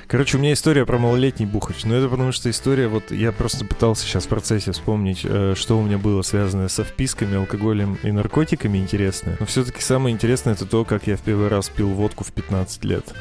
Короче, 0.08 0.38
у 0.38 0.40
меня 0.40 0.54
история 0.54 0.88
про 0.88 0.98
малолетний 0.98 1.46
бухач. 1.46 1.84
Но 1.84 1.94
это 1.94 2.10
потому 2.10 2.32
что 2.32 2.50
история, 2.50 2.88
вот 2.88 3.12
я 3.12 3.32
просто 3.32 3.64
пытался 3.64 4.08
сейчас 4.08 4.26
в 4.26 4.30
процессе 4.30 4.72
вспомнить, 4.72 5.22
э, 5.24 5.54
что 5.56 5.78
у 5.78 5.84
меня 5.84 6.00
было 6.00 6.24
связанное 6.24 6.70
со 6.70 6.84
вписками, 6.84 7.38
алкоголем 7.38 8.00
и 8.02 8.12
наркотиками 8.12 8.80
интересное. 8.80 9.38
Но 9.40 9.46
все-таки 9.46 9.82
самое 9.84 10.16
интересное 10.16 10.56
это 10.56 10.66
то, 10.66 10.84
как 10.84 11.06
я 11.06 11.16
в 11.16 11.22
первый 11.22 11.48
раз 11.48 11.70
пил 11.70 11.90
водку 11.90 12.24
в 12.24 12.32
15 12.32 12.86
лет. 12.86 13.14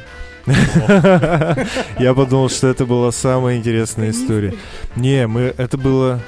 Я 1.98 2.14
подумал, 2.14 2.48
что 2.48 2.68
это 2.68 2.86
была 2.86 3.12
самая 3.12 3.56
интересная 3.56 4.10
история. 4.10 4.54
Не, 4.94 5.26
мы, 5.26 5.54
это 5.56 5.76
было 5.76 6.20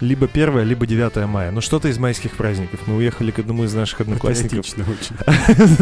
либо 0.00 0.28
1, 0.32 0.62
либо 0.64 0.86
9 0.86 1.26
мая. 1.26 1.50
Ну, 1.50 1.60
что-то 1.60 1.88
из 1.88 1.98
майских 1.98 2.32
праздников. 2.32 2.80
Мы 2.86 2.96
уехали 2.96 3.30
к 3.30 3.38
одному 3.38 3.64
из 3.64 3.74
наших 3.74 4.02
одноклассников. 4.02 4.66
Очень. 4.76 5.16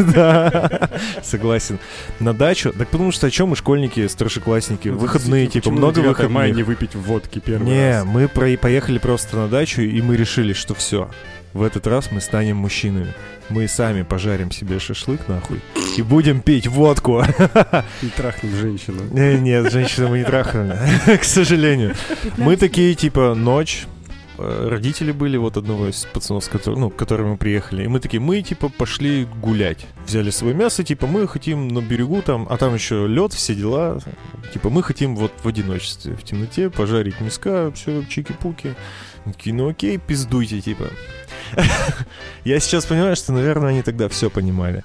Да, 0.13 0.89
согласен. 1.23 1.79
На 2.19 2.33
дачу. 2.33 2.71
Так 2.77 2.87
потому 2.89 3.11
что 3.11 3.27
о 3.27 3.31
чем 3.31 3.49
мы 3.49 3.55
школьники, 3.55 4.07
старшеклассники? 4.07 4.89
Ну, 4.89 4.97
Выходные, 4.97 5.47
типа, 5.47 5.71
много 5.71 6.01
9 6.01 6.05
мая 6.05 6.13
выходных. 6.13 6.55
не 6.55 6.63
выпить 6.63 6.95
водки 6.95 7.39
первый 7.39 7.65
Не, 7.65 8.03
мы 8.03 8.27
поехали 8.27 8.99
просто 8.99 9.37
на 9.37 9.47
дачу, 9.47 9.81
и 9.81 10.01
мы 10.01 10.15
решили, 10.15 10.53
что 10.53 10.73
все. 10.75 11.09
В 11.55 11.63
этот 11.63 11.87
раз 11.87 12.11
мы 12.11 12.19
станем 12.19 12.57
мужчинами. 12.57 13.13
Мы 13.47 13.69
сами 13.69 14.01
пожарим 14.03 14.51
себе 14.51 14.77
шашлык, 14.77 15.29
нахуй, 15.29 15.61
и 15.95 16.01
будем 16.01 16.41
пить 16.41 16.67
водку. 16.67 17.23
И 18.01 18.07
трахнем 18.07 18.53
женщину. 18.57 19.01
Не, 19.09 19.39
Нет, 19.39 19.71
женщину 19.71 20.09
мы 20.09 20.17
не 20.17 20.25
трахали, 20.25 20.77
к 21.17 21.23
сожалению. 21.23 21.95
Мы 22.35 22.57
такие, 22.57 22.93
типа, 22.93 23.35
ночь, 23.35 23.85
э, 24.37 24.67
родители 24.69 25.13
были 25.13 25.37
вот 25.37 25.55
одного 25.55 25.87
из 25.87 26.03
пацанов, 26.03 26.43
с 26.43 26.49
которым, 26.49 26.81
ну, 26.81 26.89
к 26.89 26.97
которым 26.97 27.29
мы 27.29 27.37
приехали, 27.37 27.85
и 27.85 27.87
мы 27.87 28.01
такие, 28.01 28.19
мы, 28.19 28.41
типа, 28.41 28.67
пошли 28.67 29.25
гулять. 29.41 29.85
Взяли 30.05 30.31
свое 30.31 30.53
мясо, 30.53 30.83
типа, 30.83 31.07
мы 31.07 31.25
хотим 31.25 31.69
на 31.69 31.79
берегу 31.79 32.21
там, 32.21 32.47
а 32.49 32.57
там 32.57 32.73
еще 32.73 33.07
лед, 33.07 33.31
все 33.31 33.55
дела. 33.55 34.01
Типа, 34.51 34.69
мы 34.69 34.83
хотим 34.83 35.15
вот 35.15 35.31
в 35.41 35.47
одиночестве, 35.47 36.15
в 36.15 36.23
темноте 36.23 36.69
пожарить 36.69 37.21
мяска, 37.21 37.71
все, 37.73 38.01
чики-пуки. 38.01 38.75
Такие, 39.25 39.55
ну 39.55 39.69
окей, 39.69 39.97
пиздуйте, 39.97 40.61
типа. 40.61 40.89
Я 42.43 42.59
сейчас 42.59 42.85
понимаю, 42.85 43.15
что, 43.15 43.33
наверное, 43.33 43.69
они 43.69 43.81
тогда 43.81 44.07
все 44.07 44.29
понимали. 44.29 44.83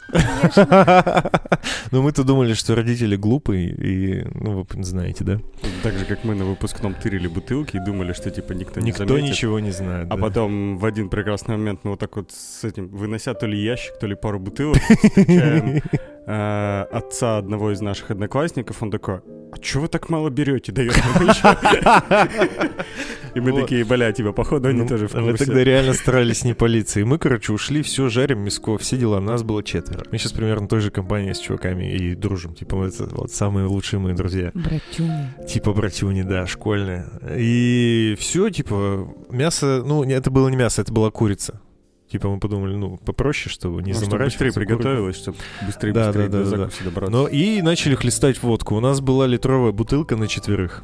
Но 1.91 2.03
мы-то 2.03 2.25
думали, 2.25 2.55
что 2.55 2.75
родители 2.75 3.17
глупые, 3.17 3.69
и, 3.71 4.25
ну, 4.35 4.67
вы 4.71 4.85
знаете, 4.85 5.25
да? 5.25 5.41
Так 5.83 5.95
же, 5.99 6.05
как 6.05 6.25
мы 6.25 6.35
на 6.35 6.45
выпускном 6.45 6.95
тырили 6.95 7.29
бутылки 7.29 7.77
и 7.77 7.81
думали, 7.85 8.13
что, 8.13 8.31
типа, 8.31 8.53
никто 8.53 8.81
не 8.81 8.89
Никто 8.89 9.07
заметит. 9.07 9.31
ничего 9.31 9.61
не 9.61 9.71
знает. 9.73 10.07
А 10.11 10.17
да. 10.17 10.23
потом 10.23 10.79
в 10.79 10.85
один 10.85 11.09
прекрасный 11.09 11.57
момент 11.57 11.81
мы 11.85 11.91
вот 11.93 12.01
так 12.01 12.17
вот 12.17 12.31
с 12.33 12.65
этим, 12.65 12.89
вынося 12.89 13.35
то 13.35 13.47
ли 13.47 13.59
ящик, 13.63 13.99
то 14.01 14.07
ли 14.07 14.15
пару 14.15 14.39
бутылок, 14.41 14.79
встречаем 14.79 15.83
э, 16.27 16.83
отца 16.93 17.39
одного 17.39 17.73
из 17.73 17.81
наших 17.81 18.11
одноклассников, 18.11 18.83
он 18.83 18.91
такой, 18.91 19.21
а 19.53 19.59
чё 19.59 19.81
вы 19.81 19.89
так 19.89 20.09
мало 20.11 20.31
берете, 20.31 20.73
даёт 20.73 20.97
нам 21.15 21.29
ещё?» 21.29 22.29
И 23.35 23.41
мы 23.41 23.53
Вот. 23.53 23.63
такие, 23.63 23.85
бля, 23.85 24.13
тебя, 24.13 24.33
походу, 24.33 24.69
они 24.69 24.83
Ну, 24.83 24.89
тоже 24.89 25.07
в 25.09 25.15
Мы 25.15 25.31
курсе. 25.31 25.45
тогда 25.47 25.63
реально 25.65 25.93
старались 25.95 26.45
не 26.45 26.55
палиться. 26.55 27.01
И 27.01 27.05
мы, 27.05 27.19
короче, 27.19 27.53
ушли, 27.53 27.83
все, 27.83 28.09
жарим 28.09 28.41
мяско, 28.41 28.77
все 28.79 28.97
дела. 28.97 29.21
Нас 29.21 29.43
было 29.43 29.63
четверо. 29.63 30.05
Мы 30.11 30.19
сейчас 30.19 30.33
примерно 30.33 30.67
той 30.69 30.81
же 30.81 30.91
компании 30.91 31.33
с 31.33 31.39
чуваками 31.39 31.93
и 31.93 32.15
дружим. 32.15 32.55
Типа, 32.55 32.77
мы 32.77 32.87
это 32.87 33.09
вот 33.13 33.31
самые 33.31 33.67
лучшие 33.67 34.01
мои 34.01 34.15
друзья. 34.15 34.51
Братюня. 34.55 35.35
Типа 35.49 35.73
братюни, 35.73 36.23
да, 36.23 36.47
школьные. 36.47 37.07
И 37.37 38.17
все, 38.19 38.51
типа, 38.51 39.15
мясо, 39.31 39.83
ну, 39.87 40.03
это 40.05 40.31
было 40.31 40.49
не 40.49 40.57
мясо, 40.57 40.83
это 40.83 40.93
была 40.93 41.11
курица. 41.11 41.61
Типа 42.11 42.29
мы 42.29 42.41
подумали, 42.41 42.75
ну, 42.75 42.97
попроще, 42.97 43.53
чтобы 43.55 43.83
не 43.83 43.93
Ну, 43.93 43.99
чтобы 43.99 44.07
заморачиваться. 44.11 44.49
быстрее 44.49 44.65
курица. 44.67 44.79
приготовилось, 44.83 45.17
чтобы 45.17 45.39
быстрее, 45.65 45.93
Да, 45.93 46.07
быстрее 46.09 46.29
да, 46.29 46.39
до 46.39 46.45
да, 46.45 46.51
да. 46.51 46.57
закуси 46.65 46.83
добраться. 46.83 47.13
Но 47.13 47.29
и 47.29 47.63
начали 47.63 47.95
хлестать 47.95 48.43
водку. 48.43 48.75
У 48.75 48.81
нас 48.81 49.01
была 49.01 49.29
литровая 49.29 49.71
бутылка 49.71 50.17
на 50.17 50.27
четверых. 50.27 50.83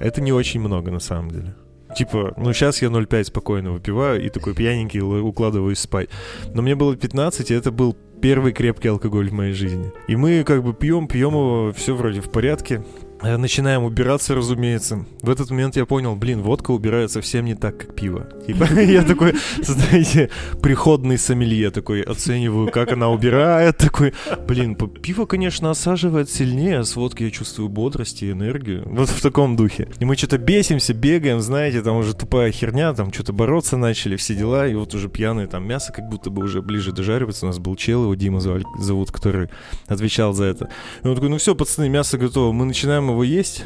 Это 0.00 0.20
не 0.20 0.32
очень 0.32 0.60
много, 0.60 0.90
на 0.90 0.98
самом 0.98 1.30
деле. 1.30 1.54
Типа, 1.96 2.34
ну 2.36 2.52
сейчас 2.52 2.82
я 2.82 2.88
0,5 2.88 3.24
спокойно 3.24 3.72
выпиваю 3.72 4.24
и 4.24 4.28
такой 4.28 4.54
пьяненький 4.54 5.00
укладываюсь 5.00 5.78
спать. 5.78 6.08
Но 6.54 6.62
мне 6.62 6.74
было 6.74 6.96
15, 6.96 7.50
и 7.50 7.54
это 7.54 7.70
был 7.70 7.96
первый 8.20 8.52
крепкий 8.52 8.88
алкоголь 8.88 9.30
в 9.30 9.32
моей 9.32 9.52
жизни. 9.52 9.92
И 10.08 10.16
мы 10.16 10.44
как 10.44 10.62
бы 10.62 10.74
пьем, 10.74 11.06
пьем 11.06 11.32
его, 11.32 11.72
все 11.72 11.94
вроде 11.94 12.20
в 12.20 12.30
порядке. 12.30 12.84
Э, 13.20 13.36
Начинаем 13.36 13.82
убираться, 13.82 14.34
разумеется. 14.34 15.04
В 15.22 15.30
этот 15.30 15.50
момент 15.50 15.76
я 15.76 15.86
понял, 15.86 16.14
блин, 16.14 16.42
водка 16.42 16.70
убирает 16.70 17.10
совсем 17.10 17.44
не 17.44 17.54
так, 17.54 17.76
как 17.78 17.94
пиво. 17.96 18.28
Типа, 18.46 18.64
я 18.80 19.02
такой, 19.02 19.34
знаете, 19.60 20.30
приходный 20.62 21.18
сомелье 21.18 21.70
такой, 21.70 22.02
оцениваю, 22.02 22.70
как 22.70 22.92
она 22.92 23.08
убирает, 23.08 23.76
такой, 23.76 24.12
блин, 24.46 24.76
пиво, 24.76 25.26
конечно, 25.26 25.70
осаживает 25.70 26.30
сильнее, 26.30 26.78
а 26.78 26.84
с 26.84 26.94
водки 26.94 27.24
я 27.24 27.30
чувствую 27.30 27.68
бодрость 27.68 28.22
и 28.22 28.30
энергию. 28.30 28.84
Вот 28.86 29.08
в 29.08 29.20
таком 29.20 29.56
духе. 29.56 29.88
И 29.98 30.04
мы 30.04 30.16
что-то 30.16 30.38
бесимся, 30.38 30.94
бегаем, 30.94 31.40
знаете, 31.40 31.82
там 31.82 31.96
уже 31.96 32.14
тупая 32.14 32.52
херня, 32.52 32.92
там 32.94 33.12
что-то 33.12 33.32
бороться 33.32 33.76
начали, 33.76 34.16
все 34.16 34.34
дела, 34.36 34.68
и 34.68 34.74
вот 34.74 34.94
уже 34.94 35.08
пьяные, 35.08 35.48
там 35.48 35.66
мясо 35.66 35.92
как 35.92 36.08
будто 36.08 36.30
бы 36.30 36.44
уже 36.44 36.62
ближе 36.62 36.92
дожаривается. 36.92 37.46
У 37.46 37.48
нас 37.48 37.58
был 37.58 37.74
чел, 37.74 38.04
его 38.04 38.14
Дима 38.14 38.40
зовут, 38.40 39.10
который 39.10 39.48
отвечал 39.86 40.34
за 40.34 40.44
это. 40.44 40.68
И 41.02 41.08
он 41.08 41.14
такой, 41.14 41.30
ну 41.30 41.38
все, 41.38 41.54
пацаны, 41.56 41.88
мясо 41.88 42.16
готово. 42.16 42.52
Мы 42.52 42.64
начинаем 42.64 43.07
его 43.10 43.24
есть, 43.24 43.64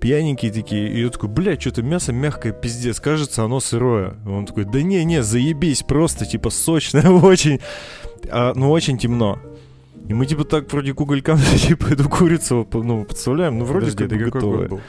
пьяненькие 0.00 0.50
такие. 0.52 0.90
И 0.90 1.02
я 1.02 1.10
такой, 1.10 1.28
бля, 1.28 1.58
что-то 1.60 1.82
мясо 1.82 2.12
мягкое, 2.12 2.52
пиздец, 2.52 3.00
кажется, 3.00 3.44
оно 3.44 3.60
сырое. 3.60 4.14
И 4.26 4.28
он 4.28 4.46
такой, 4.46 4.64
да 4.64 4.82
не-не, 4.82 5.22
заебись, 5.22 5.82
просто, 5.82 6.26
типа, 6.26 6.50
сочное 6.50 7.08
очень. 7.10 7.60
А, 8.30 8.52
ну, 8.54 8.70
очень 8.70 8.98
темно. 8.98 9.38
И 10.08 10.14
мы, 10.14 10.26
типа, 10.26 10.44
так 10.44 10.72
вроде 10.72 10.92
к 10.94 11.00
уголькам, 11.00 11.38
типа, 11.56 11.86
эту 11.86 12.08
курицу, 12.08 12.66
ну, 12.72 13.04
подставляем, 13.04 13.58
ну, 13.58 13.64
вроде 13.64 13.92
Подожди, 13.92 14.08
как 14.08 14.18
бы 14.18 14.30
готовая. 14.30 14.82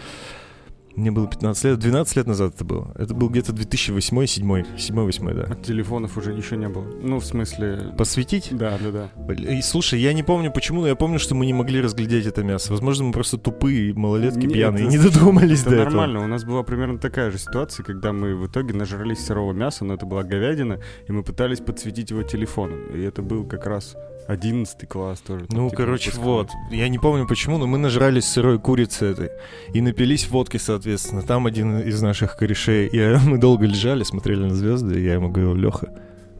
Мне 0.95 1.11
было 1.11 1.27
15 1.27 1.63
лет, 1.65 1.79
12 1.79 2.15
лет 2.17 2.27
назад 2.27 2.55
это 2.55 2.65
было. 2.65 2.91
Это 2.97 3.13
был 3.13 3.29
где-то 3.29 3.53
2008 3.53 4.25
7 4.25 4.51
7-8, 4.51 5.33
да. 5.33 5.47
А 5.49 5.55
телефонов 5.55 6.17
уже 6.17 6.33
еще 6.33 6.57
не 6.57 6.67
было. 6.67 6.85
Ну, 7.01 7.19
в 7.19 7.25
смысле... 7.25 7.93
Посветить? 7.97 8.49
Да, 8.51 8.77
да, 8.81 9.09
да. 9.27 9.33
И 9.33 9.61
слушай, 9.61 9.99
я 9.99 10.13
не 10.13 10.23
помню 10.23 10.51
почему, 10.51 10.81
но 10.81 10.87
я 10.87 10.95
помню, 10.95 11.19
что 11.19 11.35
мы 11.35 11.45
не 11.45 11.53
могли 11.53 11.81
разглядеть 11.81 12.25
это 12.25 12.43
мясо. 12.43 12.71
Возможно, 12.71 13.05
мы 13.05 13.13
просто 13.13 13.37
тупые, 13.37 13.93
малолетки 13.93 14.45
Нет, 14.45 14.53
пьяные, 14.53 14.87
это- 14.87 14.91
не 14.91 14.97
додумались 14.97 15.61
Это 15.61 15.69
до 15.71 15.75
этого. 15.77 15.85
нормально. 15.89 16.23
У 16.23 16.27
нас 16.27 16.43
была 16.43 16.63
примерно 16.63 16.99
такая 16.99 17.31
же 17.31 17.37
ситуация, 17.37 17.83
когда 17.83 18.11
мы 18.13 18.35
в 18.35 18.47
итоге 18.47 18.73
нажрались 18.73 19.19
сырого 19.25 19.53
мяса, 19.53 19.85
но 19.85 19.93
это 19.93 20.05
была 20.05 20.23
говядина, 20.23 20.79
и 21.07 21.11
мы 21.11 21.23
пытались 21.23 21.59
подсветить 21.59 22.11
его 22.11 22.23
телефоном. 22.23 22.85
И 22.93 23.01
это 23.01 23.21
был 23.21 23.45
как 23.45 23.65
раз 23.65 23.95
11 24.31 24.87
класс 24.87 25.19
тоже. 25.19 25.45
там, 25.47 25.57
Ну, 25.57 25.69
типа, 25.69 25.83
короче, 25.83 26.11
выпускной. 26.11 26.33
вот. 26.35 26.49
Я 26.71 26.87
не 26.89 26.97
помню 26.99 27.27
почему, 27.27 27.57
но 27.57 27.67
мы 27.67 27.77
нажрались 27.77 28.25
сырой 28.25 28.59
курицы 28.59 29.05
этой. 29.05 29.29
И 29.73 29.81
напились 29.81 30.29
водки, 30.29 30.57
соответственно. 30.57 31.21
Там 31.21 31.45
один 31.45 31.79
из 31.79 32.01
наших 32.01 32.35
корешей. 32.37 32.87
И 32.87 33.17
мы 33.25 33.37
долго 33.37 33.65
лежали, 33.65 34.03
смотрели 34.03 34.43
на 34.43 34.55
звезды. 34.55 34.99
И 34.99 35.03
я 35.03 35.13
ему 35.13 35.29
говорил, 35.29 35.55
Леха, 35.55 35.93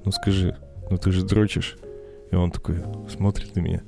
ну 0.06 0.12
скажи, 0.12 0.58
ну 0.90 0.98
ты 0.98 1.12
же 1.12 1.24
дрочишь. 1.26 1.76
И 2.32 2.36
он 2.36 2.52
такой 2.52 2.82
смотрит 3.10 3.56
на 3.56 3.60
меня. 3.60 3.82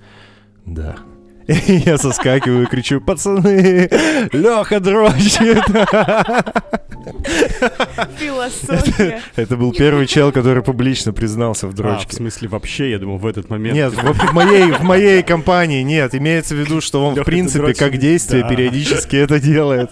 Да. 0.65 0.97
И 1.47 1.73
я 1.85 1.97
соскакиваю 1.97 2.63
и 2.63 2.65
кричу, 2.67 3.01
пацаны, 3.01 3.89
Леха 4.31 4.79
дрочит. 4.79 5.63
Философия. 8.17 9.21
Это 9.35 9.57
был 9.57 9.73
первый 9.73 10.07
чел, 10.07 10.31
который 10.31 10.63
публично 10.63 11.11
признался 11.13 11.67
в 11.67 11.69
А, 11.69 11.73
в 11.73 11.75
дрочке. 11.75 12.15
смысле, 12.15 12.47
вообще, 12.47 12.91
я 12.91 12.99
думал, 12.99 13.17
в 13.17 13.25
этот 13.25 13.49
момент... 13.49 13.75
Нет, 13.75 13.93
в, 13.93 14.13
в 14.13 14.33
моей, 14.33 14.71
в 14.71 14.83
моей 14.83 15.21
компании 15.23 15.81
нет. 15.83 16.15
Имеется 16.15 16.55
в 16.55 16.59
виду, 16.59 16.81
что 16.81 17.05
он, 17.05 17.15
в 17.15 17.23
принципе, 17.23 17.73
как 17.73 17.97
действие 17.97 18.43
Да. 18.43 18.49
периодически 18.49 19.15
это 19.17 19.39
делает. 19.39 19.91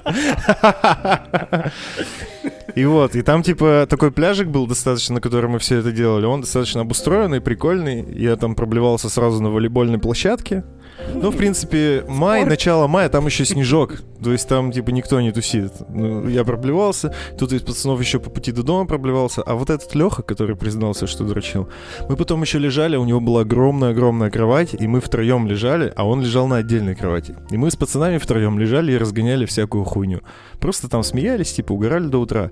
И 2.75 2.85
вот, 2.85 3.15
и 3.15 3.21
там, 3.21 3.43
типа, 3.43 3.85
такой 3.89 4.11
пляжик 4.11 4.47
был 4.47 4.65
достаточно, 4.65 5.15
на 5.15 5.21
котором 5.21 5.51
мы 5.51 5.59
все 5.59 5.77
это 5.79 5.91
делали. 5.91 6.25
Он 6.25 6.39
достаточно 6.41 6.81
обустроенный, 6.81 7.41
прикольный. 7.41 8.05
Я 8.17 8.37
там 8.37 8.55
проблевался 8.55 9.09
сразу 9.09 9.43
на 9.43 9.49
волейбольной 9.49 9.99
площадке. 9.99 10.63
Ну, 11.13 11.31
в 11.31 11.37
принципе, 11.37 12.03
май, 12.07 12.45
начало 12.45 12.87
мая, 12.87 13.09
там 13.09 13.25
еще 13.25 13.45
снежок. 13.45 14.01
То 14.23 14.31
есть 14.31 14.47
там, 14.47 14.71
типа, 14.71 14.91
никто 14.91 15.19
не 15.19 15.31
тусит. 15.31 15.71
Ну, 15.89 16.27
я 16.27 16.43
проблевался, 16.43 17.13
тут 17.37 17.53
из 17.53 17.61
пацанов 17.61 17.99
еще 17.99 18.19
по 18.19 18.29
пути 18.29 18.51
до 18.51 18.63
дома 18.63 18.85
проблевался. 18.85 19.41
А 19.41 19.55
вот 19.55 19.69
этот 19.69 19.93
Леха, 19.95 20.21
который 20.21 20.55
признался, 20.55 21.07
что 21.07 21.23
дрочил, 21.23 21.69
мы 22.07 22.15
потом 22.15 22.41
еще 22.41 22.59
лежали, 22.59 22.95
у 22.95 23.05
него 23.05 23.19
была 23.19 23.41
огромная-огромная 23.41 24.29
кровать, 24.29 24.75
и 24.79 24.87
мы 24.87 25.01
втроем 25.01 25.47
лежали, 25.47 25.91
а 25.95 26.07
он 26.07 26.21
лежал 26.21 26.47
на 26.47 26.57
отдельной 26.57 26.95
кровати. 26.95 27.35
И 27.49 27.57
мы 27.57 27.71
с 27.71 27.75
пацанами 27.75 28.17
втроем 28.17 28.59
лежали 28.59 28.91
и 28.91 28.97
разгоняли 28.97 29.45
всякую 29.45 29.83
хуйню. 29.83 30.21
Просто 30.59 30.89
там 30.89 31.03
смеялись, 31.03 31.53
типа, 31.53 31.73
угорали 31.73 32.07
до 32.07 32.19
утра. 32.19 32.51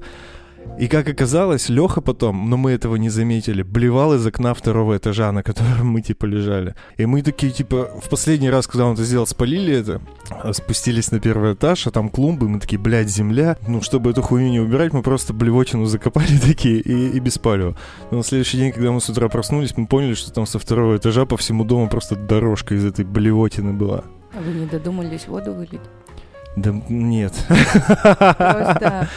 И 0.80 0.88
как 0.88 1.10
оказалось, 1.10 1.68
Леха 1.68 2.00
потом, 2.00 2.50
но 2.50 2.56
мы 2.56 2.72
этого 2.72 2.96
не 2.96 3.10
заметили, 3.10 3.64
блевал 3.64 4.14
из 4.14 4.26
окна 4.26 4.54
второго 4.54 4.96
этажа, 4.96 5.30
на 5.34 5.44
котором 5.44 5.88
мы, 5.88 6.02
типа, 6.02 6.26
лежали. 6.26 6.74
И 6.96 7.06
мы 7.06 7.22
такие, 7.22 7.52
типа, 7.52 7.90
в 8.02 8.08
последний 8.08 8.50
раз, 8.50 8.66
когда 8.66 8.86
он 8.86 8.94
это 8.94 9.04
сделал, 9.04 9.28
спалили 9.28 9.74
это, 9.74 10.02
а, 10.30 10.54
спустились 10.54 11.12
на 11.12 11.20
первый 11.20 11.54
этаж, 11.54 11.86
а 11.86 11.92
там 11.92 12.08
клумбы, 12.08 12.48
мы 12.48 12.62
такие, 12.62 12.80
блядь, 12.80 13.10
земля. 13.10 13.58
Ну, 13.68 13.82
чтобы 13.82 14.12
эту 14.12 14.22
хуйню 14.22 14.52
не 14.52 14.60
убирать, 14.62 14.94
мы 14.94 15.04
просто 15.04 15.34
блевотину 15.34 15.86
закопали 15.86 16.38
такие 16.48 16.80
и, 16.80 17.10
и 17.10 17.20
без 17.20 17.38
палева. 17.38 17.76
Но 18.10 18.18
на 18.18 18.24
следующий 18.24 18.56
день, 18.56 18.72
когда 18.72 18.94
мы 18.94 19.02
с 19.02 19.10
утра 19.10 19.28
проснулись, 19.28 19.76
мы 19.76 19.86
поняли, 19.86 20.14
что 20.14 20.32
там 20.32 20.46
со 20.46 20.60
второго 20.60 20.96
этажа 20.96 21.26
по 21.26 21.36
всему 21.36 21.66
дому 21.66 21.90
просто 21.90 22.16
дорожка 22.16 22.76
из 22.76 22.86
этой 22.86 23.04
блевотины 23.04 23.74
была. 23.74 24.06
А 24.34 24.40
вы 24.40 24.54
не 24.54 24.66
додумались 24.66 25.28
воду 25.28 25.52
вылить? 25.52 25.82
Да 26.56 26.72
нет. 26.88 27.34
Просто 27.48 29.10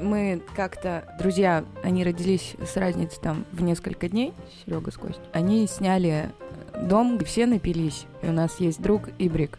мы 0.00 0.42
как-то, 0.54 1.04
друзья, 1.18 1.64
они 1.82 2.04
родились 2.04 2.54
с 2.64 2.76
разницей 2.76 3.18
там 3.22 3.44
в 3.52 3.62
несколько 3.62 4.08
дней, 4.08 4.32
Серега 4.64 4.90
с 4.90 4.96
Костей. 4.96 5.22
Они 5.32 5.66
сняли 5.66 6.30
дом, 6.82 7.16
где 7.16 7.24
все 7.24 7.46
напились. 7.46 8.06
И 8.22 8.28
у 8.28 8.32
нас 8.32 8.60
есть 8.60 8.80
друг 8.80 9.08
Ибрик. 9.18 9.58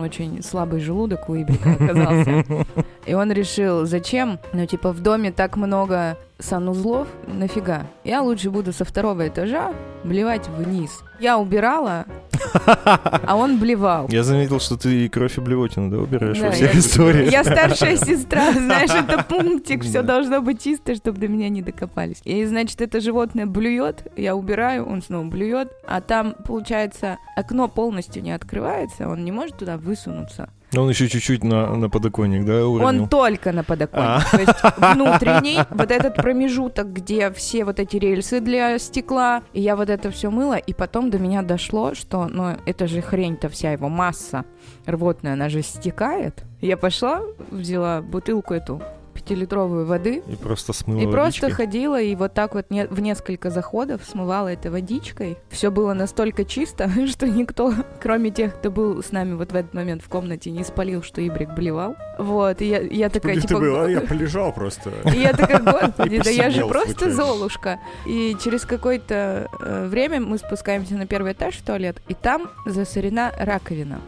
Очень 0.00 0.42
слабый 0.42 0.80
желудок 0.80 1.28
у 1.28 1.34
Ибрика 1.34 1.72
оказался. 1.72 2.44
И 3.06 3.14
он 3.14 3.32
решил, 3.32 3.86
зачем? 3.86 4.38
Ну, 4.52 4.66
типа, 4.66 4.92
в 4.92 5.00
доме 5.00 5.32
так 5.32 5.56
много 5.56 6.18
санузлов, 6.38 7.08
нафига? 7.26 7.86
Я 8.04 8.22
лучше 8.22 8.50
буду 8.50 8.72
со 8.72 8.84
второго 8.84 9.28
этажа 9.28 9.72
блевать 10.04 10.48
вниз. 10.48 11.02
Я 11.18 11.38
убирала, 11.38 12.06
а 12.64 13.36
он 13.36 13.58
блевал. 13.58 14.08
Я 14.08 14.22
заметил, 14.22 14.60
что 14.60 14.76
ты 14.76 15.04
и 15.04 15.08
кровь 15.08 15.38
и 15.38 15.40
блевотину, 15.40 15.90
да, 15.90 15.98
убираешь 15.98 16.38
Да, 16.38 16.46
во 16.46 16.52
всех 16.52 16.74
я- 16.74 16.80
историях. 16.80 17.32
Я 17.32 17.44
старшая 17.44 17.96
сестра, 17.96 18.52
знаешь, 18.52 18.90
это 18.90 19.22
пунктик, 19.24 19.82
все 19.82 20.02
должно 20.02 20.40
быть 20.40 20.62
чисто, 20.62 20.94
чтобы 20.94 21.18
до 21.18 21.28
меня 21.28 21.48
не 21.48 21.62
докопались. 21.62 22.20
И, 22.24 22.44
значит, 22.44 22.80
это 22.80 23.00
животное 23.00 23.46
блюет, 23.46 24.06
я 24.16 24.34
убираю, 24.36 24.86
он 24.86 25.02
снова 25.02 25.24
блюет, 25.24 25.70
а 25.86 26.00
там, 26.00 26.34
получается, 26.46 27.18
окно 27.36 27.68
полностью 27.68 28.22
не 28.22 28.32
открывается, 28.32 29.08
он 29.08 29.24
не 29.24 29.32
может 29.32 29.58
туда 29.58 29.76
высунуться. 29.76 30.50
Он 30.76 30.88
еще 30.88 31.08
чуть-чуть 31.08 31.42
на, 31.42 31.74
на 31.74 31.90
подоконник, 31.90 32.44
да, 32.44 32.66
уронил? 32.66 33.02
Он 33.02 33.08
только 33.08 33.52
на 33.52 33.64
подоконнике. 33.64 34.26
А. 34.32 34.36
То 34.36 34.40
есть 34.40 34.76
внутренний, 34.76 35.58
вот 35.70 35.90
этот 35.90 36.14
промежуток, 36.16 36.92
где 36.92 37.30
все 37.32 37.64
вот 37.64 37.80
эти 37.80 37.96
рельсы 37.96 38.40
для 38.40 38.78
стекла, 38.78 39.42
и 39.52 39.60
я 39.60 39.74
вот 39.76 39.90
это 39.90 40.10
все 40.10 40.30
мыла, 40.30 40.54
и 40.54 40.72
потом 40.72 41.10
до 41.10 41.18
меня 41.18 41.42
дошло, 41.42 41.94
что, 41.94 42.26
ну, 42.28 42.56
это 42.66 42.86
же 42.86 43.00
хрень-то 43.00 43.48
вся 43.48 43.72
его 43.72 43.88
масса 43.88 44.44
рвотная, 44.86 45.32
она 45.32 45.48
же 45.48 45.62
стекает. 45.62 46.44
Я 46.60 46.76
пошла, 46.76 47.22
взяла 47.50 48.02
бутылку 48.02 48.54
эту 48.54 48.82
10-литровую 49.20 49.84
воды. 49.86 50.22
И 50.26 50.36
просто 50.36 50.72
смыло 50.72 51.00
И 51.00 51.06
просто 51.06 51.42
водичкой. 51.46 51.50
ходила 51.66 52.00
и 52.00 52.14
вот 52.14 52.34
так 52.34 52.54
вот 52.54 52.70
не- 52.70 52.86
в 52.86 53.00
несколько 53.00 53.50
заходов 53.50 54.02
смывала 54.04 54.48
это 54.48 54.70
водичкой. 54.70 55.38
Все 55.50 55.70
было 55.70 55.92
настолько 55.92 56.44
чисто, 56.44 56.90
что 57.06 57.28
никто, 57.28 57.72
кроме 58.00 58.30
тех, 58.30 58.56
кто 58.58 58.70
был 58.70 59.02
с 59.02 59.12
нами 59.12 59.34
вот 59.34 59.52
в 59.52 59.54
этот 59.54 59.74
момент 59.74 60.02
в 60.02 60.08
комнате, 60.08 60.50
не 60.50 60.64
спалил, 60.64 61.02
что 61.02 61.20
Ибрик 61.26 61.50
блевал. 61.54 61.96
Вот, 62.18 62.60
и 62.60 62.66
я, 62.68 62.80
я 62.80 63.08
такая, 63.08 63.34
ты 63.36 63.42
типа... 63.42 63.60
был? 63.60 63.80
А 63.80 63.88
я 63.90 64.00
«Го- 64.00 64.06
полежал 64.08 64.52
просто. 64.52 64.90
И 65.14 65.18
я 65.20 65.32
такая, 65.32 65.60
господи, 65.60 66.18
да 66.24 66.30
я 66.30 66.50
же 66.50 66.66
просто. 66.66 67.10
Золушка. 67.10 67.78
И 68.06 68.36
через 68.42 68.64
какое-то 68.64 69.48
э, 69.60 69.86
время 69.86 70.20
мы 70.20 70.38
спускаемся 70.38 70.94
на 70.94 71.06
первый 71.06 71.32
этаж 71.32 71.54
в 71.56 71.62
туалет, 71.62 71.96
и 72.08 72.14
там 72.14 72.48
засорена 72.66 73.32
раковина. 73.38 74.00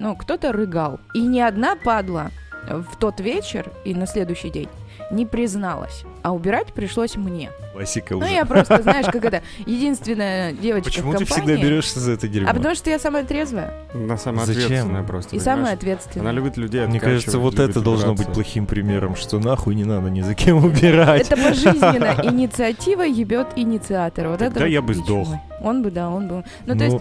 Ну, 0.00 0.14
кто-то 0.16 0.52
рыгал. 0.52 1.00
И 1.14 1.20
ни 1.20 1.40
одна 1.40 1.74
падла 1.76 2.30
в 2.68 2.96
тот 2.96 3.20
вечер 3.20 3.70
и 3.84 3.94
на 3.94 4.06
следующий 4.06 4.50
день 4.50 4.68
не 5.10 5.24
призналась. 5.24 6.04
А 6.22 6.32
убирать 6.34 6.74
пришлось 6.74 7.16
мне. 7.16 7.50
Классика 7.72 8.14
Ну, 8.14 8.18
уже. 8.20 8.30
я 8.30 8.44
просто, 8.44 8.82
знаешь, 8.82 9.06
как 9.06 9.24
это, 9.24 9.42
единственная 9.64 10.52
девочка 10.52 10.90
Почему 10.90 11.12
в 11.12 11.16
ты 11.16 11.24
компании. 11.24 11.46
всегда 11.54 11.62
берешься 11.62 12.00
за 12.00 12.12
это 12.12 12.28
дерьмо? 12.28 12.50
А 12.50 12.54
потому 12.54 12.74
что 12.74 12.90
я 12.90 12.98
самая 12.98 13.24
трезвая 13.24 13.72
Она 13.94 14.16
самая 14.18 14.42
ответственная 14.44 15.02
просто. 15.04 15.36
и 15.36 15.38
самая 15.38 15.74
ответственная. 15.74 16.26
Она 16.28 16.32
любит 16.32 16.56
людей 16.56 16.84
Мне 16.86 17.00
кажется, 17.00 17.38
вот 17.38 17.58
это 17.58 17.80
должно 17.80 18.14
быть 18.14 18.26
плохим 18.32 18.66
примером, 18.66 19.16
что 19.16 19.38
нахуй 19.38 19.74
не 19.74 19.84
надо 19.84 20.10
ни 20.10 20.20
за 20.20 20.34
кем 20.34 20.62
убирать. 20.64 21.22
Это 21.30 21.36
пожизненно. 21.42 22.16
Инициатива 22.24 23.02
ебет 23.02 23.48
инициатора. 23.56 24.30
Вот 24.30 24.40
Тогда 24.40 24.60
это 24.60 24.68
я 24.68 24.82
бы 24.82 24.92
сдох. 24.94 25.28
Он 25.60 25.82
бы, 25.82 25.90
да, 25.90 26.08
он 26.08 26.28
бы. 26.28 26.44
Ну, 26.66 26.76
то 26.78 26.84
есть, 26.84 26.96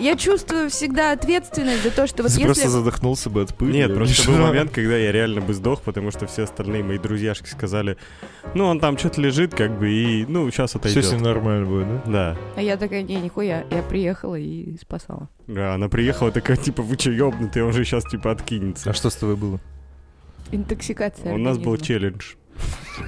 я 0.00 0.16
чувствую 0.16 0.70
всегда 0.70 1.12
ответственность 1.12 1.82
за 1.82 1.90
то, 1.90 2.06
что 2.06 2.22
вот 2.22 2.32
Ты 2.32 2.40
просто 2.42 2.62
если... 2.64 2.72
задохнулся 2.72 3.28
бы 3.28 3.42
от 3.42 3.54
пыли. 3.54 3.72
Нет, 3.72 3.94
просто 3.94 4.22
что? 4.22 4.30
был 4.30 4.38
момент, 4.38 4.70
когда 4.70 4.96
я 4.96 5.10
реально 5.10 5.40
бы 5.40 5.52
сдох, 5.52 5.82
потому 5.82 6.10
что 6.10 6.26
все 6.26 6.44
остальные 6.44 6.84
мои 6.84 6.98
друзьяшки 6.98 7.48
сказали, 7.48 7.96
ну, 8.54 8.66
он 8.66 8.78
там 8.78 8.96
что-то 8.98 9.20
лежит, 9.20 9.54
как 9.54 9.78
бы, 9.78 9.90
и, 9.90 10.24
ну, 10.26 10.48
сейчас 10.50 10.70
Все 10.70 10.78
отойдет. 10.78 11.04
с 11.04 11.12
ним 11.12 11.22
нормально 11.22 11.66
будет, 11.66 11.86
да? 11.88 12.02
Да. 12.06 12.36
А 12.56 12.62
я 12.62 12.76
такая, 12.76 13.02
не, 13.02 13.16
нихуя, 13.16 13.64
я 13.70 13.82
приехала 13.82 14.36
и 14.36 14.76
спасала. 14.80 15.28
Да, 15.46 15.74
она 15.74 15.88
приехала 15.88 16.30
такая, 16.30 16.56
типа, 16.56 16.82
вы 16.82 16.96
че, 16.96 17.12
ёбнутые, 17.12 17.64
он 17.64 17.72
же 17.72 17.84
сейчас, 17.84 18.04
типа, 18.04 18.30
откинется. 18.30 18.90
А 18.90 18.92
что 18.94 19.10
с 19.10 19.16
тобой 19.16 19.36
было? 19.36 19.60
Интоксикация 20.52 21.32
У 21.34 21.38
нас 21.38 21.58
был 21.58 21.72
организма. 21.72 21.86
челлендж. 21.86 22.34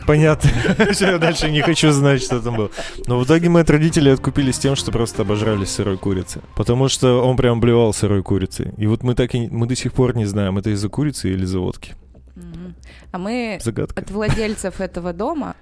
Понятно. 0.06 0.50
Я 1.00 1.18
дальше 1.18 1.50
не 1.50 1.60
хочу 1.60 1.90
знать, 1.92 2.22
что 2.22 2.40
там 2.40 2.56
было. 2.56 2.70
Но 3.06 3.18
в 3.18 3.24
итоге 3.24 3.48
мы 3.48 3.60
от 3.60 3.70
родителей 3.70 4.12
откупились 4.12 4.58
тем, 4.58 4.76
что 4.76 4.90
просто 4.90 5.22
обожали 5.22 5.64
сырой 5.64 5.98
курицы. 5.98 6.40
Потому 6.56 6.88
что 6.88 7.22
он 7.22 7.36
прям 7.36 7.60
блевал 7.60 7.92
сырой 7.92 8.22
курицей. 8.22 8.72
И 8.76 8.86
вот 8.86 9.02
мы 9.02 9.14
так 9.14 9.34
и 9.34 9.48
мы 9.48 9.66
до 9.66 9.76
сих 9.76 9.92
пор 9.92 10.16
не 10.16 10.24
знаем, 10.24 10.58
это 10.58 10.70
из-за 10.70 10.88
курицы 10.88 11.30
или 11.30 11.44
из-за 11.44 11.58
водки. 11.60 11.94
А 13.10 13.18
мы 13.18 13.58
Загадка. 13.62 14.00
от 14.00 14.10
владельцев 14.10 14.80
этого 14.80 15.12
дома 15.12 15.56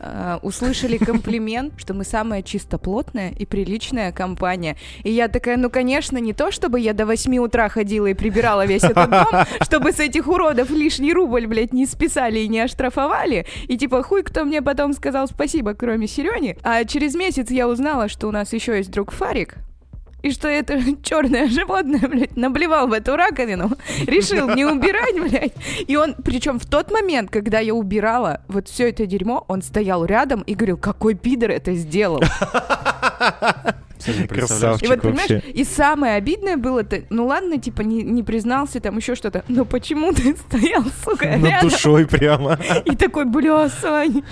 э, 0.00 0.38
услышали 0.42 0.96
комплимент, 0.98 1.74
что 1.76 1.94
мы 1.94 2.04
самая 2.04 2.42
чистоплотная 2.42 3.30
и 3.30 3.46
приличная 3.46 4.12
компания. 4.12 4.76
И 5.04 5.10
я 5.10 5.28
такая, 5.28 5.56
ну, 5.56 5.70
конечно, 5.70 6.18
не 6.18 6.32
то, 6.32 6.50
чтобы 6.50 6.80
я 6.80 6.92
до 6.92 7.06
8 7.06 7.38
утра 7.38 7.68
ходила 7.68 8.06
и 8.06 8.14
прибирала 8.14 8.66
весь 8.66 8.84
этот 8.84 9.10
дом, 9.10 9.44
чтобы 9.60 9.92
с 9.92 10.00
этих 10.00 10.26
уродов 10.26 10.70
лишний 10.70 11.12
рубль, 11.12 11.46
блядь, 11.46 11.72
не 11.72 11.86
списали 11.86 12.40
и 12.40 12.48
не 12.48 12.60
оштрафовали. 12.60 13.46
И 13.68 13.76
типа, 13.76 14.02
хуй, 14.02 14.22
кто 14.22 14.44
мне 14.44 14.62
потом 14.62 14.92
сказал 14.92 15.28
спасибо, 15.28 15.74
кроме 15.74 16.06
Серени. 16.06 16.56
А 16.62 16.84
через 16.84 17.14
месяц 17.14 17.50
я 17.50 17.68
узнала, 17.68 18.08
что 18.08 18.28
у 18.28 18.30
нас 18.30 18.52
еще 18.52 18.76
есть 18.76 18.90
друг 18.90 19.12
Фарик, 19.12 19.56
и 20.22 20.30
что 20.32 20.48
это 20.48 20.80
черное 21.02 21.48
животное, 21.48 22.08
блядь, 22.08 22.36
наблевал 22.36 22.88
в 22.88 22.92
эту 22.92 23.16
раковину, 23.16 23.70
решил 24.06 24.48
не 24.54 24.64
убирать, 24.64 25.18
блядь. 25.20 25.52
И 25.86 25.96
он, 25.96 26.14
причем 26.14 26.58
в 26.58 26.66
тот 26.66 26.90
момент, 26.90 27.30
когда 27.30 27.60
я 27.60 27.74
убирала 27.74 28.42
вот 28.48 28.68
все 28.68 28.88
это 28.90 29.06
дерьмо, 29.06 29.44
он 29.48 29.62
стоял 29.62 30.04
рядом 30.04 30.42
и 30.42 30.54
говорил, 30.54 30.76
какой 30.76 31.14
пидор 31.14 31.50
это 31.50 31.74
сделал. 31.74 32.22
Красавчик 34.28 34.82
И 34.84 34.88
вот, 34.88 35.02
понимаешь, 35.02 35.30
вообще. 35.30 35.50
и 35.50 35.64
самое 35.64 36.14
обидное 36.14 36.56
было-то, 36.56 37.02
ну 37.10 37.26
ладно, 37.26 37.58
типа, 37.58 37.82
не, 37.82 38.02
не 38.02 38.22
признался 38.22 38.80
там 38.80 38.96
еще 38.96 39.14
что-то, 39.14 39.44
но 39.48 39.64
почему 39.64 40.12
ты 40.12 40.36
стоял, 40.48 40.84
сука, 41.04 41.36
Над 41.36 41.50
рядом 41.50 41.68
душой 41.70 42.06
прямо. 42.06 42.58
и 42.84 42.96
такой, 42.96 43.24
бля, 43.24 43.68
Сань, 43.68 44.22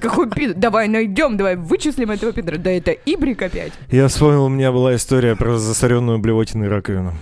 какой 0.00 0.30
пидор, 0.30 0.56
давай 0.56 0.88
найдем, 0.88 1.36
давай 1.36 1.56
вычислим 1.56 2.10
этого 2.10 2.32
пидора. 2.32 2.58
Да 2.58 2.70
это 2.70 2.92
Ибрик 2.92 3.42
опять. 3.42 3.72
Я 3.90 4.08
вспомнил, 4.08 4.44
у 4.44 4.48
меня 4.48 4.72
была 4.72 4.94
история 4.96 5.36
про 5.36 5.58
засоренную 5.58 6.18
блевотиной 6.18 6.68
раковину. 6.68 7.14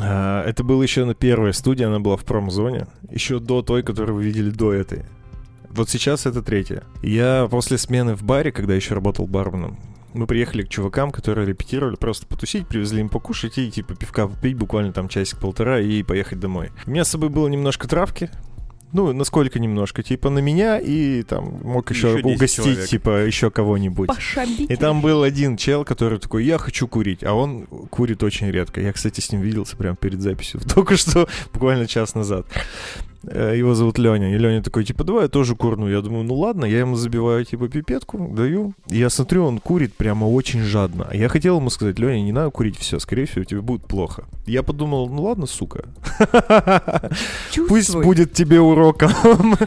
А, 0.00 0.44
Это 0.46 0.64
была 0.64 0.82
еще 0.82 1.04
на 1.04 1.14
первой 1.14 1.52
студии, 1.52 1.84
она 1.84 2.00
была 2.00 2.16
в 2.16 2.24
промзоне, 2.24 2.86
еще 3.10 3.38
до 3.38 3.62
той, 3.62 3.82
которую 3.82 4.16
вы 4.16 4.24
видели 4.24 4.50
до 4.50 4.72
этой. 4.72 5.02
Вот 5.70 5.88
сейчас 5.88 6.26
это 6.26 6.42
третья. 6.42 6.82
Я 7.02 7.48
после 7.50 7.78
смены 7.78 8.14
в 8.14 8.22
баре, 8.22 8.52
когда 8.52 8.74
еще 8.74 8.94
работал 8.94 9.26
барменом, 9.26 9.78
мы 10.14 10.26
приехали 10.26 10.62
к 10.62 10.68
чувакам, 10.68 11.10
которые 11.10 11.46
репетировали, 11.46 11.96
просто 11.96 12.26
потусить, 12.26 12.66
привезли 12.66 13.00
им 13.00 13.08
покушать 13.08 13.58
и 13.58 13.70
типа 13.70 13.94
пивка 13.94 14.26
попить 14.28 14.56
буквально 14.56 14.92
там 14.92 15.08
часик-полтора 15.08 15.80
и 15.80 16.02
поехать 16.02 16.40
домой. 16.40 16.70
У 16.86 16.90
меня 16.90 17.04
с 17.04 17.08
собой 17.10 17.28
было 17.28 17.48
немножко 17.48 17.88
травки, 17.88 18.30
ну, 18.92 19.10
насколько 19.14 19.58
немножко, 19.58 20.02
типа 20.02 20.28
на 20.28 20.40
меня 20.40 20.78
и 20.78 21.22
там 21.22 21.60
мог 21.62 21.90
еще, 21.90 22.08
Еще 22.08 22.22
10 22.22 22.36
угостить, 22.36 22.64
человек. 22.64 22.88
типа 22.88 23.24
еще 23.24 23.50
кого-нибудь. 23.50 24.08
Пошабить. 24.08 24.70
И 24.70 24.76
там 24.76 25.00
был 25.00 25.22
один 25.22 25.56
чел, 25.56 25.84
который 25.84 26.18
такой, 26.18 26.44
я 26.44 26.58
хочу 26.58 26.86
курить, 26.86 27.24
а 27.24 27.32
он 27.32 27.66
курит 27.90 28.22
очень 28.22 28.50
редко. 28.50 28.82
Я, 28.82 28.92
кстати, 28.92 29.20
с 29.20 29.32
ним 29.32 29.40
виделся 29.40 29.76
прямо 29.78 29.96
перед 29.96 30.20
записью, 30.20 30.60
только 30.74 30.96
что, 30.98 31.26
буквально 31.54 31.86
час 31.86 32.14
назад. 32.14 32.46
Э, 33.24 33.54
Его 33.56 33.74
зовут 33.74 33.98
Леня. 33.98 34.34
И 34.34 34.38
Леня 34.38 34.62
такой, 34.62 34.84
типа, 34.84 35.04
давай 35.04 35.22
я 35.24 35.28
тоже 35.28 35.54
курну. 35.56 35.88
Я 35.88 36.00
думаю, 36.00 36.24
ну 36.24 36.34
ладно, 36.34 36.64
я 36.64 36.80
ему 36.80 36.96
забиваю, 36.96 37.44
типа, 37.44 37.68
пипетку, 37.68 38.30
даю. 38.34 38.74
И 38.90 38.98
я 38.98 39.10
смотрю, 39.10 39.44
он 39.44 39.58
курит 39.58 39.94
прямо 39.94 40.26
очень 40.26 40.62
жадно. 40.62 41.06
А 41.10 41.16
я 41.16 41.28
хотел 41.28 41.58
ему 41.58 41.70
сказать, 41.70 41.98
Леня, 41.98 42.22
не 42.24 42.32
надо 42.32 42.50
курить 42.50 42.76
все, 42.78 42.98
скорее 42.98 43.26
всего, 43.26 43.44
тебе 43.44 43.60
будет 43.60 43.86
плохо. 43.86 44.24
Я 44.46 44.62
подумал, 44.62 45.08
ну 45.08 45.22
ладно, 45.22 45.46
сука. 45.46 45.84
Пусть 47.68 47.86
Чувствуй. 47.86 48.04
будет 48.04 48.32
тебе 48.32 48.60
уроком, 48.60 49.12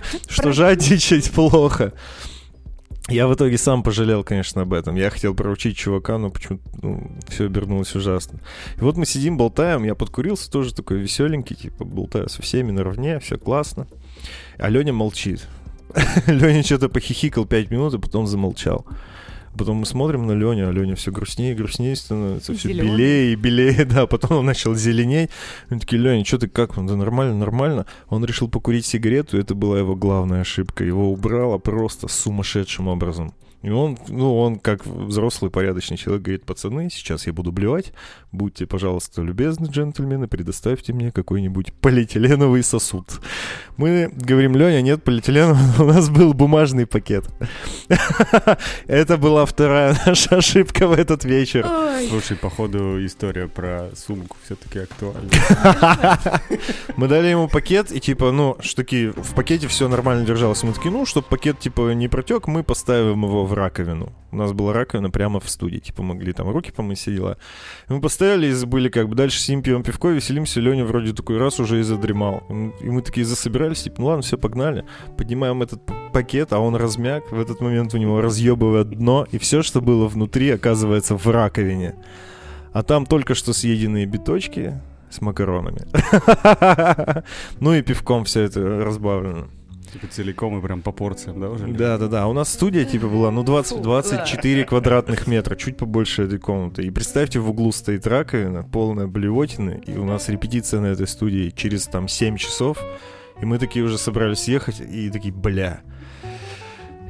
что 0.28 0.52
жадничать 0.52 1.32
плохо. 1.32 1.94
Я 3.08 3.28
в 3.28 3.36
итоге 3.36 3.58
сам 3.60 3.84
пожалел, 3.84 4.24
конечно, 4.24 4.64
об 4.64 4.74
этом. 4.74 4.96
Я 4.96 5.12
хотел 5.12 5.36
проучить 5.36 5.78
чувака, 5.78 6.18
но 6.18 6.32
почему-то 6.32 6.64
ну, 6.82 7.12
все 7.28 7.46
обернулось 7.46 7.94
ужасно. 7.96 8.40
И 8.78 8.82
вот 8.82 8.98
мы 8.98 9.06
сидим, 9.06 9.38
болтаем, 9.38 9.84
я 9.84 9.94
подкурился, 9.94 10.50
тоже 10.50 10.74
такой 10.74 10.98
веселенький, 10.98 11.56
типа 11.56 11.86
болтаю 11.86 12.30
со 12.30 12.42
всеми 12.42 12.72
наравне, 12.72 13.20
все 13.20 13.38
классно. 13.38 13.88
А 14.58 14.70
Леня 14.70 14.92
молчит. 14.92 15.48
Леня 16.26 16.64
что-то 16.64 16.90
похихикал 16.90 17.46
5 17.46 17.70
минут, 17.70 17.94
а 17.94 18.00
потом 18.00 18.26
замолчал. 18.26 18.86
Потом 19.58 19.78
мы 19.78 19.86
смотрим 19.86 20.28
на 20.28 20.34
Леню, 20.34 20.70
а 20.70 20.72
Леня 20.72 20.96
все 20.96 21.12
грустнее 21.12 21.54
и 21.54 21.56
грустнее 21.56 21.96
становится, 21.96 22.54
все 22.54 22.70
Зелёный. 22.70 22.92
белее 22.92 23.34
и 23.34 23.36
белее, 23.36 23.86
да, 23.90 24.06
потом 24.08 24.40
он 24.40 24.46
начал 24.46 24.76
зеленеть. 24.76 25.30
Мы 25.70 25.80
такие, 25.80 26.02
Леня, 26.02 26.26
что 26.26 26.38
ты, 26.40 26.48
как? 26.48 26.78
Он, 26.78 26.88
да 26.88 26.96
нормально, 26.96 27.36
нормально. 27.38 27.86
Он 28.10 28.26
решил 28.26 28.50
покурить 28.50 28.86
сигарету, 28.86 29.38
это 29.38 29.56
была 29.56 29.80
его 29.80 29.96
главная 29.96 30.42
ошибка. 30.42 30.84
Его 30.84 31.12
убрало 31.12 31.58
просто 31.58 32.08
сумасшедшим 32.08 32.88
образом. 32.88 33.34
И 33.66 33.72
он, 33.72 33.98
ну, 34.10 34.38
он 34.38 34.60
как 34.60 34.86
взрослый 34.86 35.50
порядочный 35.50 35.98
человек 35.98 36.22
говорит, 36.22 36.46
пацаны, 36.46 36.88
сейчас 36.92 37.26
я 37.26 37.34
буду 37.34 37.52
блевать, 37.52 37.94
будьте, 38.32 38.68
пожалуйста, 38.68 39.24
любезны, 39.24 39.66
джентльмены, 39.66 40.28
предоставьте 40.28 40.94
мне 40.94 41.12
какой-нибудь 41.12 41.74
полиэтиленовый 41.74 42.62
сосуд. 42.62 43.20
Мы 43.78 44.12
говорим, 44.14 44.56
Леня, 44.56 44.84
нет 44.84 45.04
полиэтилена, 45.04 45.58
у 45.80 45.84
нас 45.86 46.12
был 46.12 46.36
бумажный 46.36 46.86
пакет. 46.86 47.26
Это 48.86 49.18
была 49.18 49.48
вторая 49.48 50.00
наша 50.06 50.38
ошибка 50.38 50.88
в 50.88 50.92
этот 50.92 51.26
вечер. 51.26 51.68
Слушай, 52.10 52.38
походу 52.38 53.04
история 53.04 53.48
про 53.48 53.90
сумку 53.96 54.38
все-таки 54.46 54.78
актуальна. 54.78 55.28
Мы 56.98 57.08
дали 57.08 57.30
ему 57.30 57.48
пакет, 57.48 57.92
и 57.92 58.00
типа, 58.00 58.30
ну, 58.30 58.58
такие, 58.76 59.12
в 59.12 59.34
пакете 59.34 59.68
все 59.68 59.88
нормально 59.88 60.24
держалось. 60.24 60.62
Мы 60.62 60.74
такие, 60.74 60.92
ну, 60.92 61.08
чтобы 61.08 61.26
пакет, 61.28 61.58
типа, 61.60 61.94
не 61.96 62.08
протек, 62.08 62.46
мы 62.46 62.62
поставим 62.62 63.24
его 63.24 63.44
в 63.44 63.55
раковину. 63.56 64.12
У 64.32 64.36
нас 64.36 64.52
была 64.52 64.74
раковина 64.74 65.10
прямо 65.10 65.40
в 65.40 65.50
студии, 65.50 65.78
типа, 65.80 66.04
могли 66.04 66.34
там 66.34 66.50
руки 66.50 66.72
помыть, 66.72 67.00
все 67.00 67.14
дела. 67.16 67.38
И 67.90 67.94
мы 67.94 68.02
поставили 68.02 68.48
и 68.48 68.52
забыли, 68.52 68.90
как 68.90 69.08
бы, 69.08 69.16
дальше 69.16 69.40
сидим, 69.40 69.64
пьем 69.64 69.82
пивко, 69.84 70.10
веселимся. 70.10 70.60
Леня 70.60 70.86
вроде 70.86 71.14
такой 71.14 71.38
раз 71.38 71.60
уже 71.60 71.80
и 71.80 71.84
задремал. 71.84 72.44
И 72.50 72.90
мы- 72.90 73.02
такие 73.02 73.26
засобирались, 73.26 73.84
типа, 73.84 73.96
ну 74.02 74.08
ладно, 74.08 74.22
все, 74.22 74.38
погнали. 74.38 74.86
Поднимаем 75.18 75.62
этот 75.62 75.82
пакет, 76.14 76.54
а 76.54 76.60
он 76.60 76.76
размяк. 76.76 77.32
В 77.32 77.40
этот 77.40 77.62
момент 77.62 77.94
у 77.94 77.98
него 77.98 78.22
разъебывает 78.22 78.90
дно, 78.90 79.26
и 79.32 79.38
все, 79.38 79.64
что 79.64 79.82
было 79.82 80.08
внутри, 80.08 80.50
оказывается 80.52 81.16
в 81.18 81.26
раковине. 81.28 81.96
А 82.74 82.84
там 82.84 83.06
только 83.06 83.36
что 83.36 83.54
съеденные 83.54 84.06
биточки 84.06 84.82
с 85.10 85.22
макаронами. 85.22 85.82
Ну 87.60 87.74
и 87.74 87.82
пивком 87.82 88.26
все 88.26 88.42
это 88.42 88.60
разбавлено. 88.84 89.48
Типа 89.92 90.08
целиком 90.08 90.58
и 90.58 90.62
прям 90.62 90.82
по 90.82 90.92
порциям, 90.92 91.40
да, 91.40 91.50
уже? 91.50 91.68
Да, 91.68 91.98
да, 91.98 92.08
да. 92.08 92.28
У 92.28 92.34
нас 92.34 92.52
студия 92.52 92.86
типа 92.86 93.08
была, 93.08 93.32
ну, 93.32 93.44
20, 93.44 93.78
Фу. 93.78 93.84
24 93.84 94.66
квадратных 94.66 95.28
метра, 95.28 95.56
чуть 95.56 95.78
побольше 95.78 96.24
этой 96.24 96.40
комнаты. 96.40 96.84
И 96.84 96.92
представьте, 96.92 97.40
в 97.40 97.50
углу 97.50 97.72
стоит 97.72 98.08
раковина, 98.08 98.64
полная 98.64 99.08
блевотины, 99.08 99.82
и 99.86 99.98
у 99.98 100.06
нас 100.06 100.30
репетиция 100.30 100.82
на 100.82 100.88
этой 100.88 101.08
студии 101.08 101.52
через 101.56 101.88
там 101.88 102.08
7 102.08 102.38
часов. 102.38 102.78
И 103.42 103.46
мы 103.46 103.60
такие 103.60 103.84
уже 103.84 103.98
собрались 103.98 104.48
ехать, 104.48 104.80
и 104.80 105.10
такие, 105.10 105.34
бля. 105.34 105.82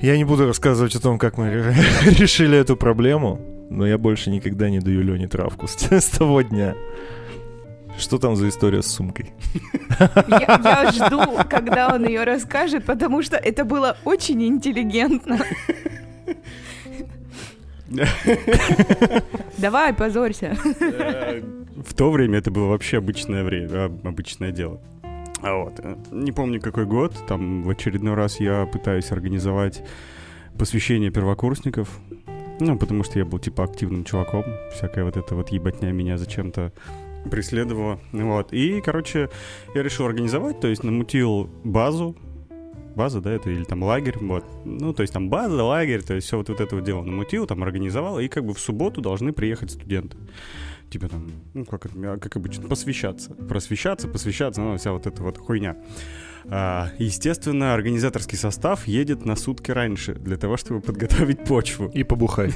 Я 0.01 0.17
не 0.17 0.25
буду 0.25 0.47
рассказывать 0.47 0.95
о 0.95 0.99
том, 0.99 1.17
как 1.17 1.37
мы 1.37 1.49
решили 2.05 2.57
эту 2.57 2.75
проблему, 2.75 3.39
но 3.69 3.87
я 3.87 3.97
больше 3.97 4.29
никогда 4.29 4.69
не 4.69 4.79
даю 4.79 5.01
Лене 5.01 5.27
травку 5.27 5.67
с, 5.67 5.75
с 5.91 6.05
того 6.05 6.41
дня. 6.41 6.75
Что 7.97 8.17
там 8.17 8.35
за 8.35 8.49
история 8.49 8.81
с 8.81 8.87
сумкой? 8.87 9.31
Я, 10.27 10.59
я 10.63 10.91
жду, 10.91 11.21
когда 11.49 11.93
он 11.95 12.05
ее 12.05 12.23
расскажет, 12.23 12.85
потому 12.85 13.21
что 13.21 13.37
это 13.37 13.63
было 13.63 13.97
очень 14.03 14.43
интеллигентно. 14.45 15.39
Давай, 19.57 19.93
позорься. 19.93 20.57
В 21.75 21.93
то 21.93 22.11
время 22.11 22.39
это 22.39 22.51
было 22.51 22.67
вообще 22.67 22.97
обычное 22.97 23.43
время, 23.43 23.85
обычное 24.03 24.51
дело. 24.51 24.81
А 25.41 25.53
вот, 25.53 25.79
э, 25.79 25.95
не 26.11 26.31
помню 26.31 26.59
какой 26.59 26.85
год, 26.85 27.13
там 27.27 27.61
в 27.63 27.69
очередной 27.69 28.15
раз 28.15 28.39
я 28.39 28.65
пытаюсь 28.65 29.11
организовать 29.11 29.83
посвящение 30.57 31.11
первокурсников, 31.11 31.99
ну, 32.59 32.77
потому 32.77 33.03
что 33.03 33.19
я 33.19 33.25
был, 33.25 33.37
типа, 33.37 33.65
активным 33.65 34.05
чуваком, 34.05 34.45
всякая 34.73 35.03
вот 35.03 35.17
эта 35.17 35.35
вот 35.35 35.49
ебатня 35.49 35.91
меня 35.91 36.17
зачем-то 36.17 36.71
преследовала, 37.29 37.99
вот. 38.11 38.53
И, 38.53 38.81
короче, 38.81 39.29
я 39.73 39.83
решил 39.83 40.05
организовать, 40.05 40.59
то 40.59 40.67
есть 40.67 40.83
намутил 40.83 41.49
базу, 41.63 42.15
база, 42.95 43.21
да, 43.21 43.31
это 43.31 43.49
или 43.49 43.63
там 43.63 43.83
лагерь, 43.83 44.17
вот. 44.19 44.45
Ну, 44.63 44.93
то 44.93 45.01
есть 45.01 45.13
там 45.13 45.29
база, 45.29 45.63
лагерь, 45.63 46.01
то 46.01 46.13
есть 46.13 46.27
все 46.27 46.37
вот, 46.37 46.49
вот 46.49 46.59
это 46.59 46.75
вот 46.75 46.83
дело 46.83 47.03
намутил, 47.03 47.45
там 47.45 47.63
организовал, 47.63 48.19
и 48.19 48.27
как 48.27 48.45
бы 48.45 48.53
в 48.53 48.59
субботу 48.59 49.01
должны 49.01 49.33
приехать 49.33 49.71
студенты. 49.71 50.17
Типа 50.89 51.09
там, 51.09 51.31
ну, 51.53 51.65
как, 51.65 51.87
как 52.21 52.35
обычно, 52.35 52.67
посвящаться. 52.67 53.31
Просвещаться, 53.31 54.07
посвящаться, 54.07 54.61
ну, 54.61 54.77
вся 54.77 54.91
вот 54.91 55.07
эта 55.07 55.23
вот 55.23 55.37
хуйня. 55.37 55.77
А, 56.47 56.89
естественно, 56.99 57.73
организаторский 57.73 58.37
состав 58.37 58.87
едет 58.87 59.25
на 59.25 59.35
сутки 59.35 59.71
раньше 59.71 60.13
для 60.13 60.37
того, 60.37 60.57
чтобы 60.57 60.81
подготовить 60.81 61.43
почву. 61.43 61.89
И 61.93 62.03
побухать. 62.03 62.53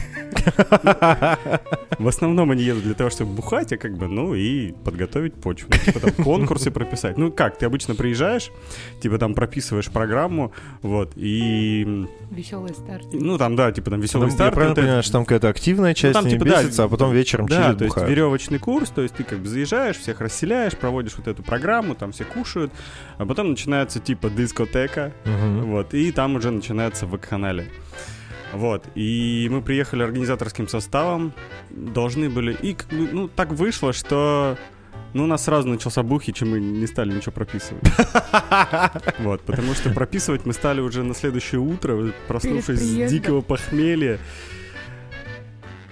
В 1.98 2.08
основном 2.08 2.52
они 2.52 2.64
едут 2.64 2.84
для 2.84 2.94
того, 2.94 3.10
чтобы 3.10 3.34
бухать, 3.34 3.74
а 3.74 3.78
как 3.78 3.98
бы, 3.98 4.08
ну, 4.08 4.36
и 4.36 4.72
подготовить 4.72 5.34
почву. 5.34 5.70
Ну, 5.72 5.92
типа 5.92 6.00
там 6.00 6.24
конкурсы 6.24 6.72
прописать. 6.72 7.18
Ну, 7.18 7.32
как, 7.32 7.58
ты 7.58 7.66
обычно 7.66 7.96
приезжаешь, 7.96 8.52
типа 9.02 9.18
там 9.18 9.34
прописываешь 9.34 9.90
программу, 9.90 10.54
вот, 10.82 11.14
и... 11.16 12.08
Веселый 12.32 12.74
старт. 12.74 13.08
Ну, 13.12 13.38
там, 13.38 13.56
да, 13.56 13.72
типа 13.72 13.90
там 13.90 14.02
веселый 14.02 14.30
старт. 14.32 14.52
я 14.52 14.56
правильно 14.56 14.76
понимаю, 14.76 15.04
что 15.04 15.14
там 15.14 15.26
какая-то 15.26 15.50
активная 15.50 15.94
часть 15.94 16.14
там, 16.14 16.26
не 16.26 16.32
типа, 16.32 16.44
месяца, 16.44 16.84
а 16.84 16.88
потом 16.88 17.12
вечером 17.12 17.48
есть 17.48 17.78
бухают. 17.80 18.08
Веревочный 18.20 18.60
курс, 18.60 18.90
то 18.90 19.02
есть 19.02 19.16
ты 19.16 19.24
как 19.24 19.40
бы 19.40 19.48
заезжаешь, 19.48 19.98
всех 19.98 20.20
расселяешь, 20.22 20.76
проводишь 20.76 21.14
вот 21.18 21.28
эту 21.28 21.42
программу, 21.44 21.96
там 21.96 22.12
все 22.12 22.26
кушают, 22.26 22.72
а 23.18 23.26
потом 23.26 23.50
начинается 23.52 24.00
типа 24.00 24.30
дискотека, 24.30 25.14
Мгм. 25.26 25.72
вот, 25.72 25.94
и 25.94 26.12
там 26.12 26.36
уже 26.36 26.52
начинается 26.52 27.06
вакханалия. 27.08 27.68
Вот, 28.52 28.84
и 28.96 29.48
мы 29.52 29.62
приехали 29.62 30.04
организаторским 30.04 30.68
составом, 30.68 31.34
должны 31.70 32.30
были, 32.30 32.54
и, 32.62 32.74
бы, 32.74 33.08
ну, 33.12 33.28
так 33.28 33.52
вышло, 33.54 33.94
что, 33.94 34.58
ну, 35.14 35.24
у 35.24 35.28
нас 35.28 35.44
сразу 35.46 35.68
начался 35.70 36.02
бухич, 36.04 36.42
и 36.42 36.46
мы 36.46 36.60
не 36.60 36.88
стали 36.88 37.14
ничего 37.14 37.32
прописывать. 37.32 37.84
Вот, 39.20 39.42
потому 39.42 39.74
что 39.76 39.92
прописывать 39.92 40.46
мы 40.46 40.54
стали 40.54 40.82
уже 40.82 41.04
на 41.04 41.14
следующее 41.14 41.62
утро, 41.62 42.12
проснувшись 42.28 42.80
с 42.80 43.10
дикого 43.12 43.42
похмелья. 43.42 44.18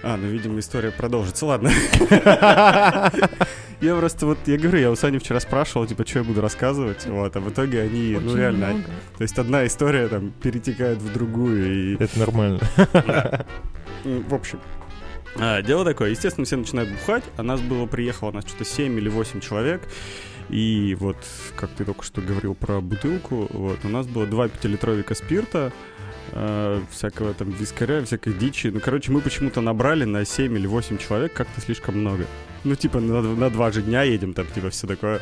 А, 0.02 0.16
ну, 0.16 0.28
видимо, 0.28 0.58
история 0.60 0.90
продолжится. 0.90 1.46
Ладно. 1.46 1.70
Я 3.80 3.94
просто 3.94 4.26
вот, 4.26 4.38
я 4.46 4.58
говорю, 4.58 4.80
я 4.80 4.90
у 4.90 4.96
Сани 4.96 5.18
вчера 5.18 5.38
спрашивал, 5.38 5.86
типа, 5.86 6.04
что 6.04 6.18
я 6.18 6.24
буду 6.24 6.40
рассказывать, 6.40 7.06
вот, 7.06 7.36
а 7.36 7.38
в 7.38 7.48
итоге 7.48 7.82
они, 7.82 8.18
ну, 8.20 8.30
Очень 8.30 8.38
реально, 8.38 8.66
много. 8.70 8.84
то 9.16 9.22
есть 9.22 9.38
одна 9.38 9.64
история 9.68 10.08
там 10.08 10.32
перетекает 10.42 10.98
в 10.98 11.12
другую, 11.12 11.92
и 11.92 11.96
Это 12.02 12.18
нормально. 12.18 12.58
В 14.04 14.34
общем, 14.34 14.58
а, 15.36 15.62
дело 15.62 15.84
такое, 15.84 16.10
естественно, 16.10 16.44
все 16.44 16.56
начинают 16.56 16.90
бухать, 16.90 17.22
а 17.36 17.44
нас 17.44 17.60
было, 17.60 17.86
приехало, 17.86 18.32
нас 18.32 18.48
что-то 18.48 18.64
7 18.64 18.98
или 18.98 19.08
8 19.08 19.38
человек, 19.38 19.82
и 20.48 20.96
вот, 20.98 21.18
как 21.54 21.70
ты 21.70 21.84
только 21.84 22.02
что 22.02 22.20
говорил 22.20 22.56
про 22.56 22.80
бутылку, 22.80 23.46
вот, 23.50 23.78
у 23.84 23.88
нас 23.88 24.08
было 24.08 24.26
два 24.26 24.48
пятилитровика 24.48 25.14
спирта, 25.14 25.72
э, 26.32 26.80
всякого 26.90 27.34
там 27.34 27.50
вискаря, 27.50 28.04
всякой 28.04 28.32
дичи. 28.32 28.68
Ну, 28.68 28.80
короче, 28.80 29.12
мы 29.12 29.20
почему-то 29.20 29.60
набрали 29.60 30.04
на 30.04 30.24
7 30.24 30.56
или 30.56 30.66
8 30.66 30.98
человек 30.98 31.32
как-то 31.32 31.60
слишком 31.60 31.98
много. 31.98 32.24
Ну, 32.64 32.74
типа, 32.74 33.00
на, 33.00 33.22
на 33.22 33.50
два 33.50 33.70
же 33.70 33.82
дня 33.82 34.02
едем, 34.02 34.34
там, 34.34 34.46
типа, 34.46 34.70
все 34.70 34.86
такое. 34.86 35.20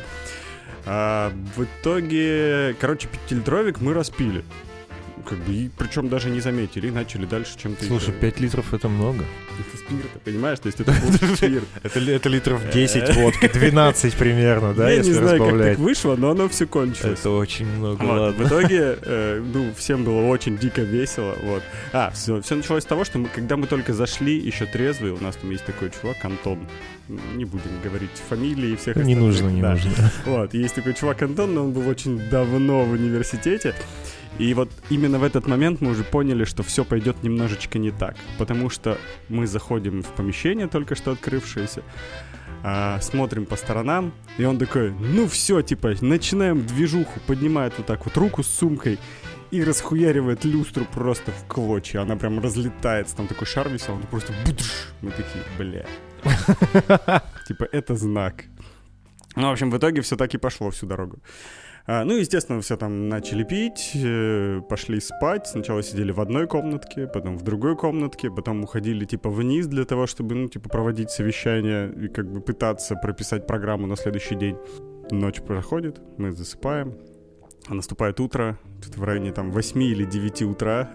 А, 0.85 1.31
в 1.55 1.63
итоге, 1.63 2.75
короче, 2.79 3.07
пятилитровик 3.07 3.81
мы 3.81 3.93
распили. 3.93 4.43
Как 5.27 5.37
бы, 5.39 5.51
и 5.53 5.69
причем 5.77 6.07
даже 6.07 6.29
не 6.29 6.39
заметили, 6.39 6.87
и 6.87 6.91
начали 6.91 7.25
дальше 7.25 7.57
чем-то... 7.61 7.83
Слушай, 7.83 8.09
еще- 8.09 8.19
5 8.19 8.39
литров 8.39 8.73
это 8.73 8.87
много. 8.87 9.25
это 9.59 9.77
спирт, 9.77 10.21
понимаешь? 10.23 10.59
То 10.59 10.67
есть 10.67 10.79
это 10.79 10.93
спирт. 11.35 11.65
Это, 11.83 11.99
ли- 11.99 12.13
это 12.13 12.29
литров 12.29 12.61
10 12.71 13.15
водки, 13.15 13.47
12 13.47 14.13
примерно, 14.15 14.73
да, 14.73 14.89
Я 14.89 15.01
не 15.03 15.11
знаю, 15.11 15.39
как 15.39 15.57
так 15.61 15.77
вышло, 15.79 16.15
но 16.15 16.31
оно 16.31 16.47
все 16.47 16.65
кончилось. 16.65 17.19
Это 17.19 17.31
очень 17.31 17.65
много, 17.65 18.03
ладно. 18.03 18.45
В 18.45 18.47
итоге, 18.47 18.97
э, 19.01 19.43
ну, 19.53 19.73
всем 19.75 20.05
было 20.05 20.21
очень 20.27 20.57
дико 20.57 20.81
весело, 20.81 21.35
вот. 21.43 21.63
А, 21.91 22.11
все, 22.11 22.41
все 22.41 22.55
началось 22.55 22.83
с 22.83 22.85
того, 22.87 23.03
что 23.03 23.19
мы, 23.19 23.27
когда 23.27 23.57
мы 23.57 23.67
только 23.67 23.93
зашли, 23.93 24.37
еще 24.37 24.65
трезвые, 24.65 25.13
у 25.13 25.21
нас 25.21 25.35
там 25.35 25.51
есть 25.51 25.65
такой 25.65 25.91
чувак, 25.91 26.23
Антон, 26.23 26.59
не 27.07 27.45
будем 27.45 27.81
говорить 27.83 28.11
фамилии 28.29 28.71
и 28.71 28.75
всех 28.75 28.95
Не 28.97 29.13
остальных, 29.13 29.17
нужно, 29.19 29.49
не 29.49 29.61
да. 29.61 29.71
нужно. 29.71 30.11
Вот, 30.25 30.53
есть 30.53 30.75
такой 30.75 30.93
чувак 30.93 31.21
Антон, 31.21 31.53
но 31.53 31.63
он 31.63 31.71
был 31.71 31.87
очень 31.87 32.29
давно 32.29 32.83
в 32.83 32.91
университете. 32.91 33.73
И 34.39 34.53
вот 34.53 34.69
именно 34.89 35.17
в 35.17 35.23
этот 35.23 35.47
момент 35.47 35.81
мы 35.81 35.91
уже 35.91 36.03
поняли, 36.03 36.43
что 36.43 36.61
все 36.61 36.85
пойдет 36.85 37.23
немножечко 37.23 37.79
не 37.79 37.91
так. 37.91 38.15
Потому 38.37 38.69
что 38.69 38.97
мы 39.29 39.47
заходим 39.47 40.03
в 40.03 40.07
помещение, 40.09 40.67
только 40.67 40.95
что 40.95 41.11
открывшееся, 41.11 41.81
а, 42.63 42.99
смотрим 43.01 43.45
по 43.45 43.55
сторонам, 43.55 44.13
и 44.37 44.45
он 44.45 44.59
такой, 44.59 44.91
ну 44.91 45.27
все, 45.27 45.61
типа, 45.61 45.95
начинаем 46.01 46.65
движуху, 46.65 47.19
поднимает 47.25 47.73
вот 47.77 47.87
так 47.87 48.05
вот 48.05 48.15
руку 48.17 48.43
с 48.43 48.47
сумкой 48.47 48.99
и 49.49 49.63
расхуяривает 49.63 50.45
люстру 50.45 50.85
просто 50.85 51.31
в 51.31 51.47
клочья. 51.47 52.01
Она 52.01 52.15
прям 52.15 52.39
разлетается, 52.39 53.15
там 53.15 53.27
такой 53.27 53.47
шар 53.47 53.69
висел, 53.69 53.95
он 53.95 54.01
просто 54.03 54.33
будж. 54.45 54.63
Мы 55.01 55.11
такие, 55.11 55.43
бля. 55.57 55.85
Типа, 57.47 57.67
это 57.71 57.95
знак. 57.95 58.45
Ну, 59.35 59.49
в 59.49 59.51
общем, 59.51 59.71
в 59.71 59.77
итоге 59.77 60.01
все 60.01 60.15
так 60.15 60.33
и 60.33 60.37
пошло 60.37 60.69
всю 60.69 60.87
дорогу. 60.87 61.19
А, 61.89 62.03
ну, 62.03 62.17
естественно, 62.17 62.59
все 62.59 62.75
там 62.75 63.07
начали 63.07 63.43
пить, 63.43 63.91
э, 63.95 64.61
пошли 64.69 64.99
спать. 64.99 65.47
Сначала 65.47 65.81
сидели 65.81 66.11
в 66.11 66.19
одной 66.19 66.45
комнатке, 66.45 67.07
потом 67.07 67.37
в 67.37 67.43
другой 67.43 67.77
комнатке, 67.77 68.29
потом 68.29 68.63
уходили 68.63 69.05
типа 69.05 69.29
вниз 69.29 69.67
для 69.67 69.85
того, 69.85 70.05
чтобы, 70.05 70.35
ну, 70.35 70.49
типа, 70.49 70.67
проводить 70.67 71.11
совещание 71.11 71.89
и 71.93 72.09
как 72.09 72.29
бы 72.29 72.41
пытаться 72.41 72.95
прописать 72.95 73.47
программу 73.47 73.87
на 73.87 73.95
следующий 73.95 74.35
день. 74.35 74.57
Ночь 75.11 75.41
проходит, 75.41 76.01
мы 76.17 76.33
засыпаем, 76.33 76.97
а 77.67 77.73
наступает 77.73 78.19
утро, 78.19 78.57
тут 78.83 78.97
в 78.97 79.03
районе 79.05 79.31
там 79.31 79.51
8 79.51 79.81
или 79.81 80.03
9 80.03 80.41
утра. 80.41 80.89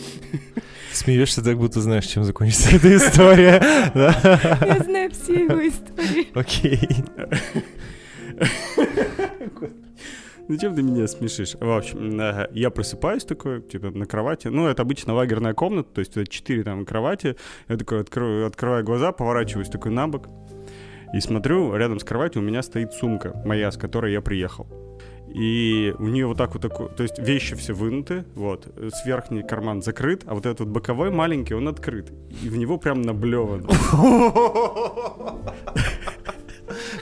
Смеешься 0.92 1.42
так, 1.42 1.58
будто 1.58 1.80
знаешь, 1.80 2.06
чем 2.06 2.24
закончится 2.24 2.76
эта 2.76 2.96
история. 2.96 3.60
Я 3.94 4.78
знаю 4.84 5.10
все 5.10 5.44
его 5.44 5.66
истории. 5.66 6.28
Окей. 6.34 6.80
Зачем 10.48 10.74
ты 10.74 10.82
меня 10.82 11.06
смешишь? 11.06 11.54
В 11.54 11.70
общем, 11.70 12.20
ага, 12.20 12.48
я 12.52 12.70
просыпаюсь 12.70 13.24
такой, 13.24 13.62
типа, 13.62 13.90
на 13.90 14.06
кровати. 14.06 14.48
Ну, 14.48 14.66
это 14.66 14.82
обычно 14.82 15.14
лагерная 15.14 15.54
комната, 15.54 15.88
то 15.94 16.00
есть 16.00 16.16
это 16.16 16.30
четыре 16.30 16.64
там 16.64 16.84
кровати. 16.84 17.36
Я 17.68 17.76
такой 17.76 18.00
открою, 18.00 18.46
открываю 18.46 18.84
глаза, 18.84 19.12
поворачиваюсь 19.12 19.68
такой 19.68 19.92
на 19.92 20.08
бок. 20.08 20.28
И 21.14 21.20
смотрю, 21.20 21.76
рядом 21.76 22.00
с 22.00 22.04
кроватью 22.04 22.42
у 22.42 22.44
меня 22.44 22.62
стоит 22.62 22.92
сумка 22.92 23.40
моя, 23.44 23.70
с 23.70 23.76
которой 23.76 24.12
я 24.12 24.20
приехал. 24.20 24.66
И 25.34 25.94
у 25.98 26.04
нее 26.08 26.26
вот 26.26 26.36
так 26.36 26.52
вот 26.52 26.60
такой, 26.62 26.88
то 26.90 27.02
есть 27.02 27.18
вещи 27.18 27.54
все 27.56 27.72
вынуты, 27.72 28.24
вот, 28.34 28.68
с 28.76 29.06
верхний 29.06 29.42
карман 29.42 29.80
закрыт, 29.82 30.22
а 30.26 30.34
вот 30.34 30.44
этот 30.44 30.60
вот 30.60 30.68
боковой 30.68 31.10
маленький, 31.10 31.54
он 31.54 31.68
открыт. 31.68 32.12
И 32.42 32.48
в 32.50 32.56
него 32.56 32.76
прям 32.78 33.00
наблевано. 33.02 33.66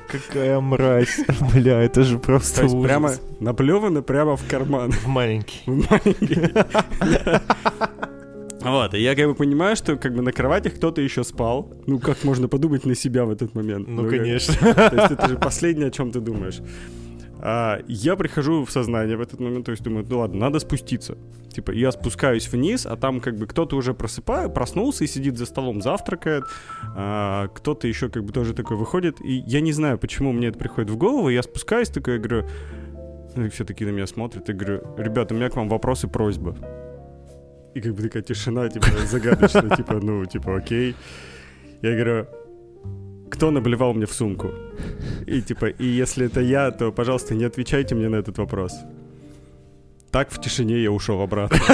Какая 0.09 0.61
мразь. 0.61 1.21
Бля, 1.55 1.81
это 1.83 2.03
же 2.03 2.19
просто 2.19 2.57
То 2.59 2.62
есть 2.64 2.75
ужас. 2.75 2.87
прямо 2.88 3.11
наплевано 3.38 4.03
прямо 4.03 4.37
в 4.37 4.47
карман. 4.49 4.90
В 4.93 5.07
маленький. 5.07 5.62
маленький. 5.66 6.53
Вот, 8.62 8.93
и 8.95 9.01
я 9.01 9.14
как 9.14 9.27
бы 9.27 9.35
понимаю, 9.35 9.75
что 9.75 9.97
как 9.97 10.14
бы 10.14 10.21
на 10.23 10.33
кроватях 10.33 10.75
кто-то 10.75 11.01
еще 11.01 11.25
спал. 11.25 11.73
Ну, 11.87 11.99
как 11.99 12.25
можно 12.25 12.47
подумать 12.47 12.85
на 12.85 12.95
себя 12.95 13.25
в 13.25 13.31
этот 13.31 13.55
момент? 13.55 13.88
Ну, 13.88 14.03
как- 14.03 14.19
конечно. 14.19 14.55
То 14.75 14.97
есть 14.97 15.11
это 15.12 15.29
же 15.29 15.38
последнее, 15.38 15.88
о 15.88 15.90
чем 15.90 16.11
ты 16.11 16.21
думаешь. 16.21 16.61
А, 17.42 17.81
я 17.88 18.16
прихожу 18.16 18.64
в 18.64 18.70
сознание 18.70 19.16
в 19.16 19.20
этот 19.20 19.40
момент, 19.40 19.64
то 19.64 19.72
есть 19.72 19.83
думаю, 19.83 20.05
ну 20.09 20.18
ладно, 20.18 20.38
надо 20.38 20.59
спуститься. 20.59 21.16
Типа, 21.48 21.72
я 21.72 21.90
спускаюсь 21.90 22.48
вниз, 22.53 22.87
а 22.87 22.96
там 22.96 23.20
как 23.20 23.37
бы 23.37 23.46
кто-то 23.46 23.76
уже 23.76 23.94
просыпает, 23.94 24.55
проснулся 24.55 25.05
и 25.05 25.07
сидит 25.07 25.38
за 25.38 25.46
столом, 25.46 25.81
завтракает. 25.83 26.44
А, 26.96 27.48
кто-то 27.48 27.88
еще 27.88 28.09
как 28.09 28.24
бы 28.24 28.33
тоже 28.33 28.55
такой 28.55 28.76
выходит. 28.76 29.20
И 29.20 29.42
я 29.46 29.61
не 29.61 29.72
знаю, 29.72 29.98
почему 29.98 30.33
мне 30.33 30.48
это 30.48 30.59
приходит 30.59 30.90
в 30.90 30.96
голову. 30.96 31.29
Я 31.29 31.42
спускаюсь 31.42 31.88
такой, 31.88 32.14
я 32.14 32.18
говорю, 32.20 32.46
И 33.37 33.48
все 33.48 33.64
такие 33.64 33.90
на 33.90 33.94
меня 33.94 34.07
смотрят. 34.07 34.48
Я 34.48 34.55
говорю, 34.55 34.83
ребята, 34.98 35.35
у 35.35 35.37
меня 35.37 35.48
к 35.48 35.57
вам 35.57 35.68
вопрос 35.68 36.05
и 36.05 36.09
просьба. 36.09 36.57
И 37.74 37.81
как 37.81 37.94
бы 37.94 38.03
такая 38.03 38.22
тишина, 38.22 38.68
типа, 38.68 38.87
загадочная, 39.07 39.76
типа, 39.76 39.94
ну, 39.94 40.24
типа, 40.26 40.57
окей. 40.57 40.94
Я 41.83 41.92
говорю, 41.94 42.26
кто 43.31 43.51
наблевал 43.51 43.95
мне 43.95 44.07
в 44.07 44.12
сумку? 44.12 44.51
И 45.27 45.40
типа, 45.40 45.66
и 45.66 45.87
если 45.87 46.27
это 46.27 46.40
я, 46.40 46.71
то, 46.71 46.93
пожалуйста, 46.93 47.35
не 47.35 47.45
отвечайте 47.45 47.95
мне 47.95 48.09
на 48.09 48.16
этот 48.16 48.38
вопрос. 48.38 48.73
Так 50.11 50.31
в 50.31 50.40
тишине 50.40 50.83
я 50.83 50.90
ушел 50.90 51.21
обратно. 51.23 51.59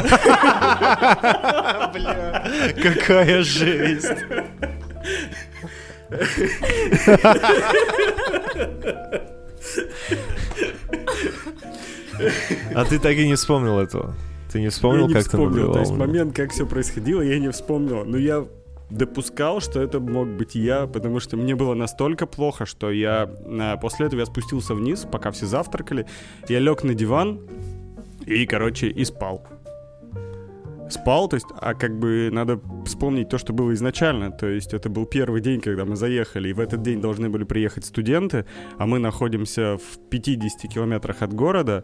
Бля, 1.95 2.45
какая 2.83 3.42
жесть. 3.42 4.12
А 12.75 12.85
ты 12.85 12.99
так 12.99 13.16
и 13.16 13.27
не 13.27 13.35
вспомнил 13.35 13.79
этого? 13.79 14.14
Ты 14.53 14.61
не 14.61 14.69
вспомнил, 14.69 15.03
я 15.03 15.09
не 15.09 15.14
как 15.14 15.23
ты 15.25 15.29
вспомнил. 15.31 15.49
наблюдал? 15.49 15.73
То 15.73 15.81
есть 15.81 15.92
момент, 15.92 16.37
как 16.37 16.53
все 16.53 16.66
происходило, 16.66 17.23
я 17.23 17.38
не 17.38 17.51
вспомнил. 17.51 18.05
Но 18.05 18.19
я 18.19 18.47
допускал, 18.90 19.61
что 19.61 19.81
это 19.81 20.01
мог 20.01 20.29
быть 20.29 20.55
я, 20.55 20.87
потому 20.87 21.20
что 21.20 21.37
мне 21.37 21.55
было 21.55 21.75
настолько 21.75 22.27
плохо, 22.27 22.66
что 22.66 22.90
я 22.90 23.29
а, 23.46 23.77
после 23.77 24.07
этого 24.07 24.20
я 24.20 24.27
спустился 24.27 24.75
вниз, 24.75 25.07
пока 25.11 25.31
все 25.31 25.46
завтракали, 25.46 26.07
я 26.49 26.61
лег 26.61 26.85
на 26.85 26.94
диван 26.94 27.40
и, 28.27 28.46
короче, 28.46 28.88
и 28.88 29.05
спал. 29.05 29.46
Спал, 30.88 31.29
то 31.29 31.35
есть, 31.35 31.46
а 31.61 31.75
как 31.75 31.99
бы 31.99 32.29
надо 32.31 32.61
вспомнить 32.85 33.29
то, 33.29 33.38
что 33.38 33.53
было 33.53 33.75
изначально. 33.75 34.31
То 34.31 34.46
есть 34.46 34.72
это 34.72 34.88
был 34.88 35.05
первый 35.05 35.40
день, 35.40 35.61
когда 35.61 35.85
мы 35.85 35.96
заехали, 35.96 36.51
и 36.51 36.53
в 36.53 36.61
этот 36.61 36.83
день 36.83 37.01
должны 37.01 37.29
были 37.29 37.42
приехать 37.42 37.85
студенты, 37.85 38.46
а 38.79 38.87
мы 38.87 39.01
находимся 39.01 39.79
в 39.79 39.99
50 40.11 40.72
километрах 40.72 41.22
от 41.22 41.35
города, 41.35 41.83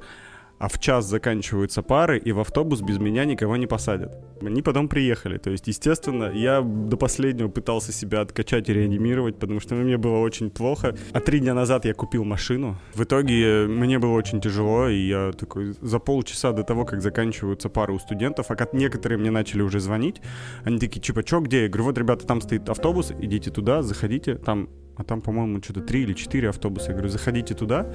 а 0.62 0.68
в 0.68 0.78
час 0.78 1.06
заканчиваются 1.06 1.82
пары, 1.82 2.18
и 2.18 2.30
в 2.30 2.38
автобус 2.38 2.82
без 2.82 2.98
меня 2.98 3.24
никого 3.24 3.56
не 3.56 3.66
посадят. 3.66 4.12
Они 4.40 4.62
потом 4.62 4.88
приехали. 4.88 5.36
То 5.38 5.50
есть, 5.50 5.66
естественно, 5.66 6.30
я 6.32 6.60
до 6.60 6.96
последнего 6.96 7.48
пытался 7.48 7.92
себя 7.92 8.20
откачать 8.20 8.68
и 8.68 8.72
реанимировать, 8.72 9.40
потому 9.40 9.58
что 9.58 9.74
мне 9.74 9.96
было 9.96 10.18
очень 10.18 10.50
плохо. 10.50 10.94
А 11.12 11.18
три 11.18 11.40
дня 11.40 11.54
назад 11.54 11.84
я 11.84 11.94
купил 11.94 12.22
машину. 12.22 12.76
В 12.94 13.02
итоге 13.02 13.64
э, 13.64 13.66
мне 13.66 13.98
было 13.98 14.12
очень 14.12 14.40
тяжело, 14.40 14.86
и 14.86 15.08
я 15.08 15.32
такой 15.32 15.74
за 15.80 15.98
полчаса 15.98 16.52
до 16.52 16.62
того, 16.62 16.84
как 16.84 17.02
заканчиваются 17.02 17.68
пары 17.68 17.92
у 17.92 17.98
студентов, 17.98 18.46
а 18.52 18.54
как 18.54 18.72
некоторые 18.72 19.18
мне 19.18 19.32
начали 19.32 19.62
уже 19.62 19.80
звонить, 19.80 20.22
они 20.62 20.78
такие, 20.78 21.00
типа, 21.00 21.24
чё, 21.24 21.40
где? 21.40 21.62
Я 21.62 21.68
говорю, 21.68 21.86
вот, 21.86 21.98
ребята, 21.98 22.24
там 22.24 22.40
стоит 22.40 22.68
автобус, 22.68 23.12
идите 23.20 23.50
туда, 23.50 23.82
заходите, 23.82 24.36
там 24.36 24.68
а 24.96 25.04
там, 25.04 25.20
по-моему, 25.20 25.62
что-то 25.62 25.80
три 25.80 26.02
или 26.02 26.12
четыре 26.12 26.50
автобуса. 26.50 26.88
Я 26.88 26.92
говорю, 26.92 27.08
заходите 27.08 27.54
туда, 27.54 27.86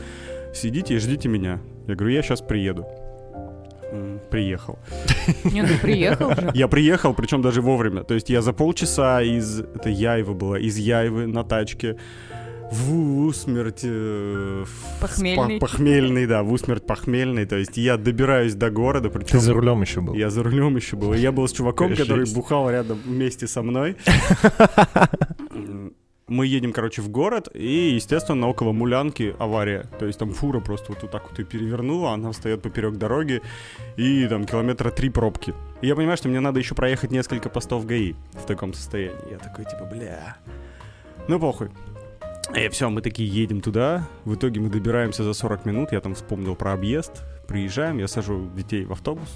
сидите 0.54 0.96
и 0.96 0.98
ждите 0.98 1.30
меня. 1.30 1.60
Я 1.88 1.96
говорю, 1.96 2.14
я 2.14 2.22
сейчас 2.22 2.42
приеду. 2.42 2.86
Приехал. 4.30 4.78
Не, 5.46 5.62
ну 5.62 5.70
приехал 5.82 6.32
же. 6.36 6.52
Я 6.54 6.68
приехал, 6.68 7.14
причем 7.14 7.42
даже 7.42 7.62
вовремя. 7.62 8.04
То 8.04 8.16
есть 8.16 8.30
я 8.30 8.42
за 8.42 8.52
полчаса 8.52 9.22
из... 9.22 9.60
Это 9.62 9.90
Яева 9.90 10.34
была. 10.34 10.60
Из 10.60 10.78
Яевы 10.78 11.26
на 11.28 11.44
тачке 11.44 11.96
в 12.70 13.26
усмерть... 13.26 13.80
э, 13.84 14.66
Похмельный. 15.00 15.58
Похмельный, 15.60 16.26
да, 16.28 16.44
в 16.44 16.52
усмерть 16.52 16.86
похмельный. 16.86 17.46
То 17.46 17.56
есть 17.56 17.78
я 17.78 17.96
добираюсь 17.96 18.56
до 18.56 18.70
города, 18.70 19.10
Ты 19.10 19.20
причем... 19.20 19.40
за 19.40 19.54
рулем 19.54 19.82
еще 19.82 20.02
был. 20.02 20.16
Я 20.16 20.30
за 20.30 20.44
рулем 20.44 20.76
еще 20.76 20.98
был. 20.98 21.14
Я 21.14 21.32
был 21.32 21.48
с 21.48 21.54
чуваком, 21.54 21.96
который 21.96 22.26
бухал 22.34 22.70
рядом 22.70 23.00
вместе 23.06 23.48
со 23.48 23.62
мной. 23.62 23.96
Мы 26.28 26.46
едем, 26.46 26.74
короче, 26.74 27.02
в 27.02 27.08
город, 27.08 27.48
и, 27.54 27.94
естественно, 27.96 28.50
около 28.50 28.74
Мулянки 28.74 29.34
авария. 29.40 29.86
То 29.98 30.06
есть 30.06 30.20
там 30.20 30.34
фура 30.34 30.60
просто 30.60 30.92
вот, 30.92 31.02
вот 31.02 31.12
так 31.12 31.30
вот 31.30 31.40
и 31.40 31.46
перевернула, 31.46 32.12
она 32.12 32.34
встает 32.34 32.62
поперек 32.62 32.96
дороги, 32.96 33.42
и 33.96 34.28
там 34.28 34.46
километра 34.46 34.92
три 34.92 35.10
пробки. 35.10 35.54
И 35.82 35.88
я 35.88 35.96
понимаю, 35.96 36.18
что 36.18 36.28
мне 36.28 36.42
надо 36.42 36.60
еще 36.60 36.76
проехать 36.76 37.12
несколько 37.12 37.50
постов 37.50 37.86
ГАИ 37.86 38.14
в 38.34 38.46
таком 38.46 38.74
состоянии. 38.74 39.32
Я 39.32 39.38
такой, 39.38 39.64
типа, 39.64 39.86
бля... 39.86 40.36
Ну, 41.30 41.40
похуй. 41.40 41.70
И 42.56 42.68
все, 42.70 42.90
мы 42.90 43.02
такие 43.02 43.30
едем 43.30 43.62
туда. 43.62 44.08
В 44.26 44.36
итоге 44.36 44.60
мы 44.60 44.70
добираемся 44.70 45.24
за 45.24 45.34
40 45.34 45.66
минут. 45.66 45.92
Я 45.92 46.02
там 46.02 46.14
вспомнил 46.14 46.56
про 46.56 46.74
объезд. 46.74 47.24
Приезжаем, 47.48 48.00
я 48.00 48.08
сажу 48.08 48.50
детей 48.56 48.86
в 48.86 48.92
автобус. 48.92 49.30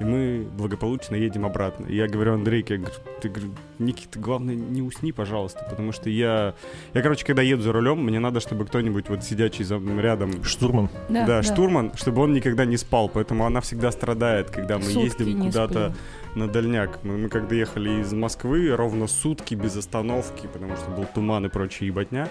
И 0.00 0.04
мы 0.04 0.46
благополучно 0.56 1.14
едем 1.14 1.44
обратно. 1.44 1.84
И 1.84 1.94
я 1.94 2.08
говорю 2.08 2.32
Андрейке, 2.32 2.74
я 2.74 2.80
говорю, 2.80 2.94
ты, 3.20 3.28
говорю, 3.28 3.50
Никита, 3.78 4.18
главное, 4.18 4.54
не 4.54 4.80
усни, 4.80 5.12
пожалуйста, 5.12 5.66
потому 5.68 5.92
что 5.92 6.08
я... 6.08 6.54
Я, 6.94 7.02
короче, 7.02 7.26
когда 7.26 7.42
еду 7.42 7.62
за 7.62 7.70
рулем, 7.72 8.02
мне 8.02 8.18
надо, 8.18 8.40
чтобы 8.40 8.64
кто-нибудь 8.64 9.10
вот 9.10 9.22
сидячий 9.22 9.62
за 9.62 9.76
рядом 9.78 10.42
Штурман. 10.42 10.88
да, 11.10 11.42
штурман, 11.42 11.92
чтобы 11.96 12.22
он 12.22 12.32
никогда 12.32 12.64
не 12.64 12.78
спал, 12.78 13.10
поэтому 13.10 13.44
она 13.44 13.60
всегда 13.60 13.92
страдает, 13.92 14.48
когда 14.48 14.78
мы 14.78 14.84
Сутки 14.84 15.04
ездим 15.04 15.42
куда-то 15.44 15.94
на 16.34 16.48
дальняк. 16.48 17.00
Мы, 17.02 17.18
мы 17.18 17.28
когда 17.28 17.54
ехали 17.54 18.00
из 18.00 18.10
Москвы, 18.14 18.74
ровно 18.74 19.06
сутки 19.06 19.54
без 19.54 19.76
остановки, 19.76 20.48
потому 20.50 20.76
что 20.76 20.90
был 20.90 21.04
туман 21.14 21.44
и 21.44 21.48
прочая 21.50 21.88
ебатня. 21.88 22.30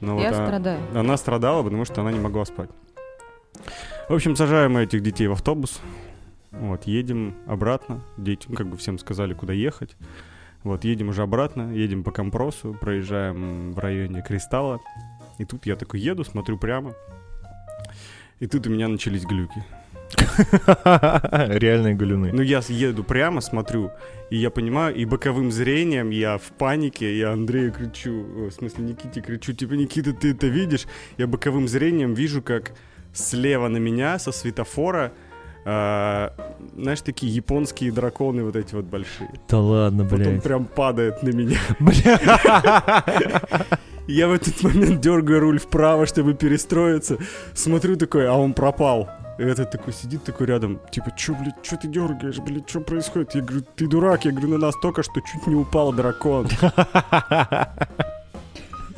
Но 0.00 0.18
Я 0.18 0.30
вот 0.30 0.38
а- 0.38 0.46
страдаю. 0.46 0.80
она 0.94 1.16
страдала, 1.18 1.62
потому 1.62 1.84
что 1.84 2.00
она 2.00 2.12
не 2.12 2.20
могла 2.20 2.46
спать. 2.46 2.70
В 4.08 4.14
общем, 4.14 4.36
сажаем 4.36 4.72
мы 4.72 4.84
этих 4.84 5.02
детей 5.02 5.26
в 5.26 5.32
автобус. 5.32 5.80
Вот, 6.50 6.84
едем 6.84 7.36
обратно. 7.46 8.02
Дети, 8.16 8.46
ну, 8.48 8.56
как 8.56 8.68
бы 8.68 8.76
всем 8.76 8.98
сказали, 8.98 9.34
куда 9.34 9.52
ехать. 9.52 9.96
Вот, 10.62 10.84
едем 10.84 11.08
уже 11.08 11.22
обратно, 11.22 11.72
едем 11.72 12.02
по 12.04 12.10
компросу, 12.10 12.76
проезжаем 12.78 13.72
в 13.72 13.78
районе 13.78 14.22
Кристалла. 14.22 14.80
И 15.38 15.44
тут 15.44 15.64
я 15.66 15.76
такой 15.76 16.00
еду, 16.00 16.24
смотрю 16.24 16.58
прямо. 16.58 16.92
И 18.40 18.46
тут 18.46 18.66
у 18.66 18.70
меня 18.70 18.88
начались 18.88 19.24
глюки. 19.24 19.64
Реальные 20.84 21.94
галюны. 21.94 22.32
Ну, 22.32 22.42
я 22.42 22.60
еду 22.68 23.04
прямо, 23.04 23.40
смотрю, 23.40 23.92
и 24.30 24.36
я 24.36 24.50
понимаю, 24.50 24.94
и 24.94 25.04
боковым 25.04 25.52
зрением 25.52 26.10
я 26.10 26.36
в 26.36 26.50
панике, 26.58 27.16
я 27.16 27.32
Андрею 27.32 27.72
кричу, 27.72 28.48
в 28.48 28.50
смысле 28.50 28.84
Никите 28.84 29.20
кричу, 29.20 29.52
типа, 29.52 29.74
Никита, 29.74 30.12
ты 30.12 30.32
это 30.32 30.48
видишь? 30.48 30.86
Я 31.16 31.26
боковым 31.26 31.68
зрением 31.68 32.14
вижу, 32.14 32.42
как 32.42 32.72
слева 33.12 33.68
на 33.68 33.78
меня 33.78 34.18
со 34.18 34.32
светофора, 34.32 35.12
а, 35.64 36.32
знаешь, 36.76 37.00
такие 37.02 37.32
японские 37.34 37.92
драконы 37.92 38.44
вот 38.44 38.56
эти 38.56 38.74
вот 38.74 38.84
большие. 38.86 39.30
Да 39.48 39.58
ладно, 39.58 40.04
Вот 40.04 40.12
он 40.12 40.18
блядь. 40.18 40.42
прям 40.42 40.64
падает 40.64 41.22
на 41.22 41.30
меня. 41.30 41.58
Бля. 41.80 43.04
Я 44.06 44.26
в 44.28 44.32
этот 44.32 44.62
момент 44.62 45.00
дергаю 45.00 45.40
руль 45.40 45.58
вправо, 45.60 46.06
чтобы 46.06 46.34
перестроиться. 46.34 47.18
Смотрю 47.54 47.96
такой, 47.96 48.28
а 48.28 48.34
он 48.34 48.54
пропал. 48.54 49.08
И 49.38 49.42
этот 49.42 49.70
такой 49.70 49.92
сидит 49.94 50.24
такой 50.24 50.46
рядом, 50.48 50.80
типа, 50.90 51.12
чё, 51.16 51.34
блядь, 51.34 51.62
чё 51.62 51.76
ты 51.76 51.88
дергаешь, 51.88 52.38
блядь, 52.40 52.68
что 52.68 52.80
происходит? 52.80 53.34
Я 53.34 53.40
говорю, 53.42 53.64
ты 53.76 53.86
дурак, 53.86 54.24
я 54.24 54.32
говорю, 54.32 54.48
на 54.48 54.58
нас 54.58 54.74
только 54.82 55.02
что 55.02 55.20
чуть 55.20 55.46
не 55.46 55.54
упал 55.54 55.92
дракон. 55.92 56.46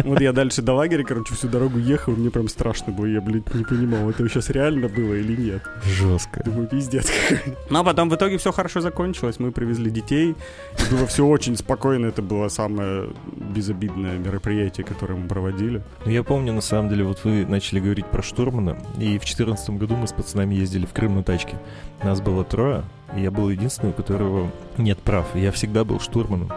Вот 0.04 0.20
я 0.20 0.32
дальше 0.32 0.62
до 0.62 0.74
лагеря, 0.74 1.04
короче, 1.04 1.34
всю 1.34 1.48
дорогу 1.48 1.78
ехал, 1.78 2.14
мне 2.14 2.30
прям 2.30 2.48
страшно 2.48 2.92
было, 2.92 3.06
я, 3.06 3.20
блядь, 3.20 3.54
не 3.54 3.64
понимал, 3.64 4.08
это 4.10 4.28
сейчас 4.28 4.50
реально 4.50 4.88
было 4.88 5.14
или 5.14 5.40
нет. 5.40 5.62
Жестко. 5.84 6.42
Думаю, 6.44 6.66
пиздец. 6.66 7.10
какой. 7.28 7.56
Ну, 7.70 7.78
а 7.80 7.84
потом 7.84 8.10
в 8.10 8.14
итоге 8.14 8.38
все 8.38 8.52
хорошо 8.52 8.80
закончилось. 8.80 9.38
Мы 9.38 9.52
привезли 9.52 9.90
детей. 9.90 10.34
И 10.78 10.94
было 10.94 11.06
все 11.06 11.26
очень 11.26 11.56
спокойно. 11.56 12.06
Это 12.06 12.22
было 12.22 12.48
самое 12.48 13.10
безобидное 13.54 14.18
мероприятие, 14.18 14.84
которое 14.84 15.14
мы 15.14 15.28
проводили. 15.28 15.82
Ну, 16.04 16.10
я 16.10 16.22
помню, 16.22 16.52
на 16.52 16.60
самом 16.60 16.88
деле, 16.88 17.04
вот 17.04 17.24
вы 17.24 17.46
начали 17.46 17.80
говорить 17.80 18.06
про 18.06 18.22
штурмана, 18.22 18.78
и 18.96 19.18
в 19.18 19.24
2014 19.24 19.70
году 19.70 19.96
мы 19.96 20.06
с 20.06 20.12
пацанами 20.12 20.54
ездили 20.54 20.86
в 20.86 20.92
Крым 20.92 21.16
на 21.16 21.22
тачке. 21.22 21.56
Нас 22.02 22.20
было 22.20 22.44
трое, 22.44 22.84
и 23.16 23.20
я 23.20 23.30
был 23.30 23.48
единственный, 23.48 23.90
у 23.90 23.92
которого 23.92 24.50
нет 24.78 24.98
прав. 24.98 25.26
Я 25.34 25.52
всегда 25.52 25.84
был 25.84 26.00
штурманом. 26.00 26.50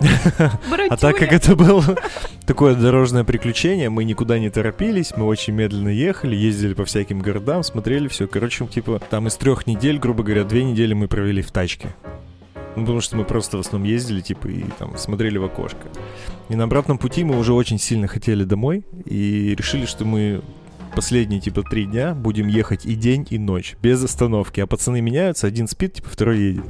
А 0.00 0.96
так 0.96 1.16
как 1.16 1.32
это 1.32 1.56
было 1.56 1.96
такое 2.46 2.74
дорожное 2.74 3.24
приключение, 3.24 3.90
мы 3.90 4.04
никуда 4.04 4.38
не 4.38 4.50
торопились, 4.50 5.12
мы 5.16 5.26
очень 5.26 5.54
медленно 5.54 5.88
ехали, 5.88 6.36
ездили 6.36 6.74
по 6.74 6.84
всяким 6.84 7.20
городам, 7.20 7.62
смотрели 7.62 8.08
все. 8.08 8.26
Короче, 8.26 8.66
типа, 8.66 9.00
там 9.10 9.26
из 9.26 9.36
трех 9.36 9.66
недель, 9.66 9.98
грубо 9.98 10.22
говоря, 10.22 10.44
две 10.44 10.64
недели 10.64 10.94
мы 10.94 11.08
провели 11.08 11.42
в 11.42 11.50
тачке. 11.50 11.88
Ну, 12.76 12.82
потому 12.82 13.00
что 13.00 13.16
мы 13.16 13.24
просто 13.24 13.56
в 13.56 13.60
основном 13.60 13.88
ездили, 13.88 14.20
типа, 14.20 14.46
и 14.46 14.64
там 14.78 14.96
смотрели 14.96 15.36
в 15.36 15.44
окошко. 15.44 15.88
И 16.48 16.54
на 16.54 16.64
обратном 16.64 16.98
пути 16.98 17.24
мы 17.24 17.36
уже 17.36 17.52
очень 17.52 17.78
сильно 17.78 18.06
хотели 18.06 18.44
домой, 18.44 18.84
и 19.04 19.54
решили, 19.56 19.84
что 19.84 20.04
мы 20.04 20.42
последние, 20.94 21.40
типа, 21.40 21.62
три 21.62 21.86
дня 21.86 22.14
будем 22.14 22.46
ехать 22.46 22.86
и 22.86 22.94
день, 22.94 23.26
и 23.30 23.38
ночь, 23.38 23.76
без 23.82 24.02
остановки. 24.02 24.60
А 24.60 24.66
пацаны 24.66 25.00
меняются, 25.00 25.46
один 25.46 25.66
спит, 25.66 25.94
типа, 25.94 26.08
второй 26.08 26.38
едет. 26.38 26.64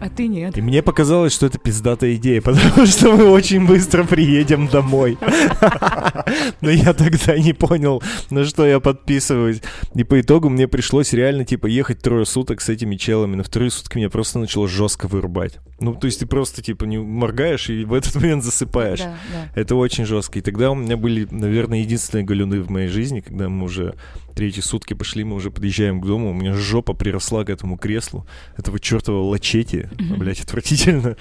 А 0.00 0.08
ты 0.08 0.26
нет. 0.26 0.56
И 0.56 0.62
мне 0.62 0.82
показалось, 0.82 1.32
что 1.32 1.46
это 1.46 1.58
пиздатая 1.58 2.14
идея, 2.16 2.40
потому 2.42 2.86
что 2.86 3.12
мы 3.12 3.28
очень 3.28 3.66
быстро 3.66 4.04
приедем 4.04 4.68
домой. 4.68 5.18
Но 6.60 6.70
я 6.70 6.92
тогда 6.92 7.38
не 7.38 7.52
понял, 7.52 8.02
на 8.30 8.44
что 8.44 8.66
я 8.66 8.80
подписываюсь. 8.80 9.62
И 9.94 10.04
по 10.04 10.20
итогу 10.20 10.48
мне 10.48 10.68
пришлось 10.68 11.12
реально, 11.12 11.44
типа, 11.44 11.66
ехать 11.66 12.00
трое 12.00 12.26
суток 12.26 12.60
с 12.60 12.68
этими 12.68 12.96
челами. 12.96 13.36
На 13.36 13.42
вторые 13.42 13.70
сутки 13.70 13.96
меня 13.96 14.10
просто 14.10 14.38
начало 14.38 14.68
жестко 14.68 15.08
вырубать. 15.08 15.58
Ну, 15.78 15.94
то 15.94 16.06
есть 16.06 16.20
ты 16.20 16.26
просто, 16.26 16.62
типа, 16.62 16.84
не 16.84 16.98
моргаешь 16.98 17.68
и 17.68 17.84
в 17.84 17.92
этот 17.92 18.14
момент 18.16 18.44
засыпаешь. 18.44 19.00
Да, 19.00 19.14
да. 19.32 19.60
Это 19.60 19.76
очень 19.76 20.06
жестко. 20.06 20.38
И 20.38 20.42
тогда 20.42 20.70
у 20.70 20.74
меня 20.74 20.96
были, 20.96 21.26
наверное, 21.30 21.80
единственные 21.80 22.24
галюны 22.24 22.60
в 22.60 22.70
моей 22.70 22.88
жизни, 22.88 23.20
когда 23.20 23.48
мы 23.48 23.64
уже 23.64 23.94
третьи 24.36 24.60
сутки 24.60 24.94
пошли, 24.94 25.24
мы 25.24 25.34
уже 25.34 25.50
подъезжаем 25.50 26.00
к 26.00 26.06
дому, 26.06 26.30
у 26.30 26.34
меня 26.34 26.52
жопа 26.54 26.92
приросла 26.94 27.42
к 27.44 27.50
этому 27.50 27.76
креслу, 27.78 28.26
этого 28.56 28.78
чертового 28.78 29.24
лачети, 29.30 29.88
Мгм. 29.98 30.18
блядь, 30.18 30.40
отвратительно. 30.40 31.16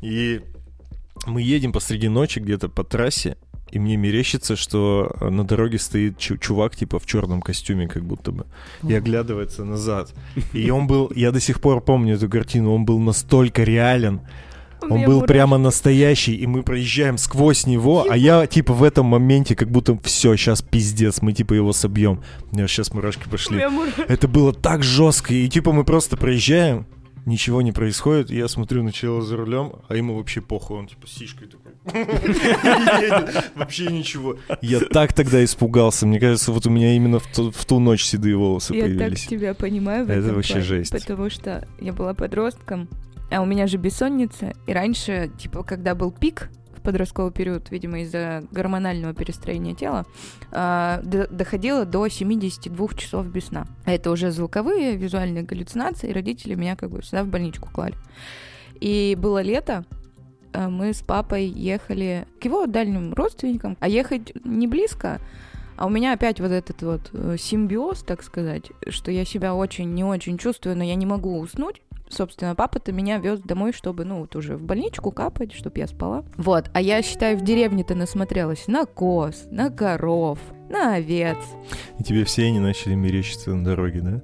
И 0.00 0.40
мы 1.26 1.42
едем 1.42 1.72
посреди 1.72 2.08
ночи 2.08 2.38
где-то 2.38 2.68
по 2.68 2.84
трассе, 2.84 3.36
и 3.70 3.78
мне 3.78 3.96
мерещится, 3.96 4.54
что 4.56 5.14
на 5.20 5.44
дороге 5.44 5.78
стоит 5.78 6.18
чу- 6.18 6.36
чувак, 6.38 6.76
типа, 6.76 6.98
в 6.98 7.06
черном 7.06 7.40
костюме, 7.42 7.88
как 7.88 8.04
будто 8.04 8.30
бы, 8.30 8.46
и 8.88 8.94
оглядывается 8.94 9.64
назад. 9.64 10.12
И 10.52 10.70
он 10.70 10.86
был, 10.86 11.10
я 11.16 11.32
до 11.32 11.40
сих 11.40 11.60
пор 11.60 11.80
помню 11.80 12.14
эту 12.14 12.28
картину, 12.28 12.72
он 12.74 12.84
был 12.84 12.98
настолько 12.98 13.64
реален, 13.64 14.20
он 14.82 15.04
был 15.04 15.22
прямо 15.22 15.58
настоящий, 15.58 16.34
и 16.34 16.46
мы 16.46 16.62
проезжаем 16.62 17.18
сквозь 17.18 17.66
него, 17.66 18.06
а 18.08 18.16
я, 18.16 18.46
типа, 18.46 18.72
в 18.72 18.82
этом 18.82 19.06
моменте, 19.06 19.54
как 19.54 19.70
будто 19.70 19.98
все, 20.02 20.36
сейчас 20.36 20.62
пиздец, 20.62 21.22
мы, 21.22 21.32
типа, 21.32 21.54
его 21.54 21.72
собьем. 21.72 22.22
У 22.50 22.56
меня 22.56 22.68
сейчас 22.68 22.92
мурашки 22.92 23.28
пошли. 23.28 23.62
Это 24.08 24.28
было 24.28 24.52
так 24.52 24.82
жестко, 24.82 25.34
и, 25.34 25.48
типа, 25.48 25.72
мы 25.72 25.84
просто 25.84 26.16
проезжаем, 26.16 26.86
ничего 27.26 27.62
не 27.62 27.72
происходит, 27.72 28.30
я 28.30 28.48
смотрю 28.48 28.82
на 28.82 28.92
чела 28.92 29.22
за 29.22 29.36
рулем, 29.36 29.74
а 29.88 29.96
ему 29.96 30.16
вообще 30.16 30.40
похуй, 30.40 30.78
он, 30.78 30.88
типа, 30.88 31.06
с 31.06 31.12
сишкой 31.12 31.48
такой. 31.48 31.72
Вообще 33.56 33.86
ничего. 33.86 34.36
Я 34.60 34.78
так 34.80 35.12
тогда 35.12 35.42
испугался, 35.44 36.06
мне 36.06 36.20
кажется, 36.20 36.52
вот 36.52 36.64
у 36.66 36.70
меня 36.70 36.94
именно 36.94 37.18
в 37.18 37.64
ту, 37.66 37.80
ночь 37.80 38.04
седые 38.04 38.36
волосы 38.36 38.74
Я 38.74 38.84
так 38.84 38.96
появились. 38.96 39.26
тебя 39.26 39.54
понимаю 39.54 40.08
Это 40.08 40.32
вообще 40.32 40.60
жесть. 40.60 40.92
Потому 40.92 41.28
что 41.28 41.66
я 41.80 41.92
была 41.92 42.14
подростком, 42.14 42.88
а 43.32 43.40
у 43.40 43.46
меня 43.46 43.66
же 43.66 43.76
бессонница. 43.78 44.52
И 44.66 44.72
раньше, 44.72 45.30
типа, 45.38 45.62
когда 45.62 45.94
был 45.94 46.12
пик 46.12 46.50
в 46.76 46.82
подростковый 46.82 47.32
период, 47.32 47.70
видимо, 47.70 48.00
из-за 48.00 48.44
гормонального 48.50 49.14
перестроения 49.14 49.74
тела, 49.74 50.04
до- 50.50 51.28
доходило 51.30 51.84
до 51.84 52.08
72 52.08 52.88
часов 52.96 53.26
без 53.26 53.46
сна. 53.46 53.66
А 53.84 53.92
это 53.92 54.10
уже 54.10 54.30
звуковые, 54.32 54.96
визуальные 54.96 55.44
галлюцинации, 55.44 56.10
и 56.10 56.12
родители 56.12 56.54
меня 56.54 56.76
как 56.76 56.90
бы 56.90 57.00
всегда 57.00 57.24
в 57.24 57.28
больничку 57.28 57.70
клали. 57.70 57.94
И 58.80 59.16
было 59.18 59.40
лето, 59.42 59.84
а 60.52 60.68
мы 60.68 60.92
с 60.92 61.02
папой 61.02 61.46
ехали 61.46 62.26
к 62.40 62.44
его 62.44 62.66
дальним 62.66 63.14
родственникам, 63.14 63.76
а 63.80 63.88
ехать 63.88 64.32
не 64.44 64.66
близко, 64.66 65.20
а 65.76 65.86
у 65.86 65.88
меня 65.88 66.12
опять 66.12 66.40
вот 66.40 66.50
этот 66.50 66.82
вот 66.82 67.10
э, 67.12 67.36
симбиоз, 67.38 68.02
так 68.02 68.22
сказать, 68.22 68.70
что 68.88 69.10
я 69.10 69.24
себя 69.24 69.54
очень 69.54 69.94
не 69.94 70.04
очень 70.04 70.36
чувствую, 70.36 70.76
но 70.76 70.84
я 70.84 70.94
не 70.94 71.06
могу 71.06 71.38
уснуть. 71.38 71.80
Собственно, 72.12 72.54
папа-то 72.54 72.92
меня 72.92 73.18
вез 73.18 73.40
домой, 73.40 73.72
чтобы, 73.72 74.04
ну, 74.04 74.20
вот 74.20 74.36
уже 74.36 74.56
в 74.56 74.62
больничку 74.62 75.10
капать, 75.10 75.54
чтобы 75.54 75.80
я 75.80 75.86
спала. 75.86 76.24
Вот, 76.36 76.70
а 76.74 76.80
я, 76.80 77.00
считаю, 77.00 77.38
в 77.38 77.42
деревне-то 77.42 77.94
насмотрелась 77.94 78.68
на 78.68 78.84
коз, 78.84 79.46
на 79.50 79.70
коров, 79.70 80.38
на 80.68 80.94
овец, 80.94 81.38
И 81.98 82.04
тебе 82.04 82.24
все 82.24 82.46
они 82.46 82.58
начали 82.58 82.94
мерещиться 82.94 83.54
на 83.54 83.64
дороге, 83.64 84.00
да? 84.00 84.22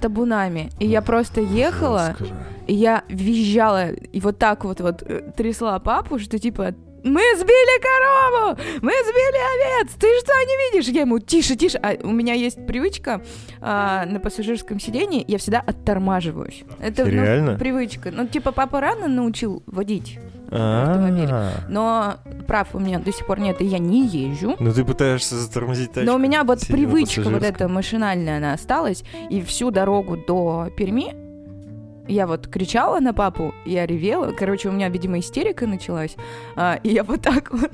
табунами. 0.00 0.70
И 0.78 0.86
я 0.86 1.02
просто 1.02 1.40
ехала, 1.42 2.16
Жестко. 2.18 2.34
И 2.66 2.74
я 2.74 3.04
визжала 3.08 3.90
и 3.90 4.20
вот 4.20 4.38
так 4.38 4.64
вот 4.64 4.80
вот 4.80 5.02
э, 5.02 5.30
трясла 5.36 5.78
папу, 5.78 6.18
что 6.18 6.38
типа 6.38 6.74
мы 7.04 7.20
сбили 7.36 7.80
корову! 7.80 8.60
Мы 8.82 8.92
сбили 8.92 9.82
овец! 9.82 9.92
Ты 9.98 10.06
что, 10.20 10.32
не 10.42 10.72
видишь? 10.72 10.88
Я 10.92 11.02
ему, 11.02 11.18
тише, 11.18 11.56
тише. 11.56 11.78
А 11.82 11.96
у 12.02 12.10
меня 12.10 12.34
есть 12.34 12.66
привычка 12.66 13.22
а, 13.60 14.04
на 14.06 14.20
пассажирском 14.20 14.80
сидении, 14.80 15.24
я 15.26 15.38
всегда 15.38 15.60
оттормаживаюсь. 15.60 16.64
Это 16.80 17.04
ну, 17.04 17.10
Реально? 17.10 17.58
привычка. 17.58 18.10
Ну, 18.10 18.26
типа, 18.26 18.52
папа 18.52 18.80
рано 18.80 19.08
научил 19.08 19.62
водить, 19.66 20.18
А, 20.50 21.08
но 21.68 22.16
прав 22.46 22.74
у 22.74 22.78
меня 22.78 22.98
до 22.98 23.12
сих 23.12 23.26
пор 23.26 23.38
нет, 23.40 23.60
и 23.60 23.64
я 23.64 23.78
не 23.78 24.06
езжу. 24.06 24.56
Ну 24.58 24.72
ты 24.72 24.84
пытаешься 24.84 25.36
затормозить 25.36 25.92
тачку. 25.92 26.06
Но 26.06 26.16
у 26.16 26.18
меня 26.18 26.44
вот 26.44 26.66
привычка 26.66 27.22
вот 27.22 27.42
эта 27.42 27.68
машинальная, 27.68 28.38
она 28.38 28.52
осталась, 28.52 29.04
и 29.30 29.42
всю 29.42 29.70
дорогу 29.70 30.16
до 30.16 30.68
Перми 30.76 31.29
я 32.10 32.26
вот 32.26 32.46
кричала 32.48 33.00
на 33.00 33.12
папу, 33.14 33.54
я 33.64 33.86
ревела, 33.86 34.32
короче, 34.32 34.68
у 34.68 34.72
меня, 34.72 34.88
видимо, 34.88 35.18
истерика 35.18 35.66
началась, 35.66 36.16
а, 36.56 36.78
и 36.82 36.90
я 36.92 37.04
вот 37.04 37.22
так 37.22 37.50
вот, 37.52 37.70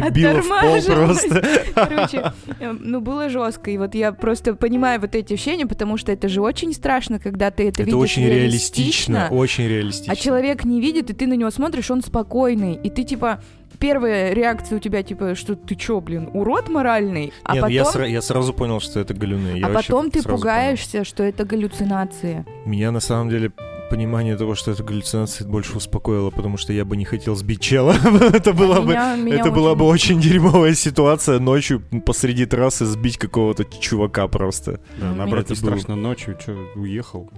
оттормаживалась. 0.00 1.24
просто. 1.24 1.64
короче, 1.74 2.32
э, 2.60 2.72
ну, 2.78 3.00
было 3.00 3.28
жестко, 3.28 3.70
и 3.70 3.78
вот 3.78 3.94
я 3.94 4.12
просто 4.12 4.54
понимаю 4.54 5.00
вот 5.00 5.14
эти 5.14 5.34
ощущения, 5.34 5.66
потому 5.66 5.96
что 5.96 6.12
это 6.12 6.28
же 6.28 6.40
очень 6.40 6.72
страшно, 6.72 7.18
когда 7.18 7.50
ты 7.50 7.64
это, 7.68 7.82
Это 7.82 7.90
видишь 7.90 7.98
очень 7.98 8.26
реалистично, 8.26 9.28
очень 9.30 9.64
а 9.64 9.68
реалистично. 9.68 10.16
человек 10.16 10.64
не 10.64 10.80
видит, 10.80 11.10
и 11.10 11.14
ты 11.14 11.26
на 11.26 11.34
него 11.34 11.50
смотришь, 11.50 11.90
он 11.90 12.02
спокойный, 12.02 12.74
и 12.74 12.90
ты, 12.90 13.04
типа, 13.04 13.40
первая 13.78 14.32
реакция 14.34 14.76
у 14.76 14.78
тебя, 14.80 15.02
типа, 15.02 15.34
что 15.34 15.54
ты 15.54 15.74
чё, 15.74 16.00
блин, 16.00 16.28
урод 16.34 16.68
моральный, 16.68 17.32
а 17.44 17.54
Не, 17.54 17.60
ну 17.60 17.66
потом... 17.66 17.74
я, 17.74 17.82
сра- 17.84 18.10
я 18.10 18.22
сразу 18.22 18.52
понял, 18.52 18.80
что 18.80 19.00
это 19.00 19.14
галюны. 19.14 19.58
Я 19.58 19.66
А 19.66 19.70
потом 19.70 20.10
ты 20.10 20.22
пугаешься, 20.22 21.04
что 21.04 21.22
это 21.22 21.44
галлюцинации. 21.44 22.44
понял. 22.44 22.68
Меня 22.68 22.90
на 22.92 23.00
самом 23.00 23.30
деле 23.30 23.52
понимание 23.90 24.36
того, 24.36 24.54
что 24.54 24.70
это 24.70 24.82
галлюцинации, 24.82 25.44
больше 25.44 25.76
успокоило, 25.76 26.30
потому 26.30 26.56
что 26.56 26.72
я 26.72 26.84
бы 26.84 26.96
не 26.96 27.04
хотел 27.04 27.34
сбить 27.36 27.60
чела. 27.60 27.92
это 28.32 28.52
была 28.54 28.80
бы 28.80 28.92
Меня- 28.92 29.16
меня 29.16 29.36
это 29.40 29.50
была 29.50 29.74
бы 29.74 29.84
очень- 29.84 30.16
очень 30.18 30.30
дерьмовая 30.30 30.74
ситуация 30.74 31.38
ночью 31.40 31.82
посреди 32.06 32.46
трассы 32.46 32.86
сбить 32.86 33.18
какого-то 33.18 33.64
чувака 33.64 34.26
просто. 34.28 34.80
Да, 34.98 35.10
Ну, 35.10 35.14
наоборот, 35.16 35.44
это 35.50 35.54
не 35.54 35.60
было- 35.60 35.70
страшно 35.76 35.96
ночью, 35.96 36.36
что, 36.40 36.56
уехал. 36.76 37.28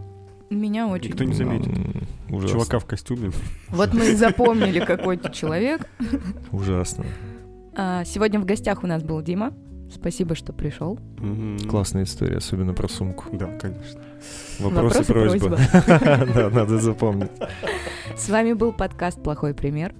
Меня 0.50 0.86
очень... 0.86 1.08
Никто 1.10 1.24
не 1.24 1.32
заметит. 1.32 1.68
М, 1.68 2.06
Ужасно. 2.28 2.58
Чувака 2.58 2.78
в 2.78 2.84
костюме. 2.84 3.32
Вот 3.70 3.94
мы 3.94 4.10
и 4.10 4.14
запомнили, 4.14 4.80
какой 4.80 5.16
ты 5.16 5.30
человек. 5.32 5.88
Ужасно. 6.50 7.04
А, 7.74 8.04
Сегодня 8.04 8.38
в 8.38 8.44
гостях 8.44 8.84
у 8.84 8.86
нас 8.86 9.02
был 9.02 9.22
Дима. 9.22 9.54
Спасибо, 9.94 10.34
что 10.34 10.52
пришел. 10.52 10.98
Мгм. 11.18 11.58
Классная 11.68 12.04
история, 12.04 12.38
особенно 12.38 12.74
про 12.74 12.88
сумку. 12.88 13.26
Да, 13.32 13.46
конечно. 13.58 14.00
Вопрос 14.58 14.96
и 14.96 15.12
Вопрос 15.12 15.34
и 15.34 15.38
просьба. 15.38 15.58
Да, 16.34 16.50
надо 16.50 16.78
запомнить. 16.78 17.30
С 18.16 18.28
вами 18.28 18.52
был 18.52 18.72
подкаст 18.72 19.22
«Плохой 19.22 19.54
пример». 19.54 19.94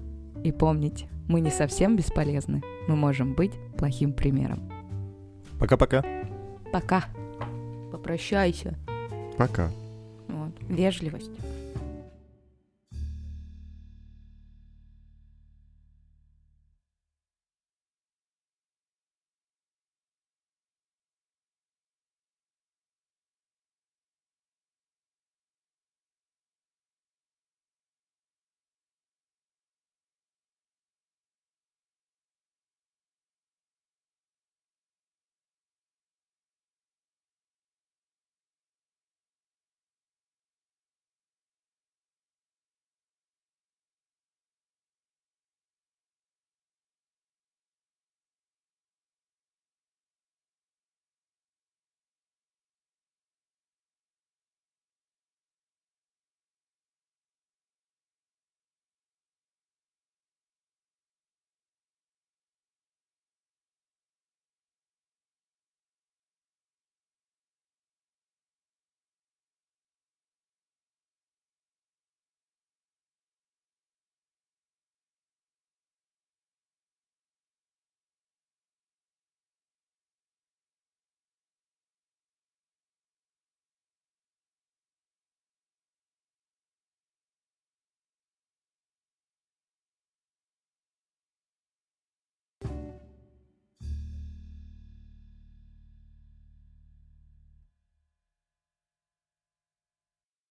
И 0.45 0.51
помните, 0.53 1.09
мы 1.29 1.41
не 1.41 1.51
совсем 1.51 1.97
бесполезны. 1.97 2.63
Мы 2.89 2.97
можем 2.97 3.35
быть 3.35 3.53
плохим 3.77 4.13
примером. 4.13 4.71
Пока-пока. 5.59 6.05
Пока. 6.73 7.05
Попрощайся. 7.93 8.77
Пока. 9.37 9.71
Вот. 10.29 10.53
Вежливость. 10.69 11.31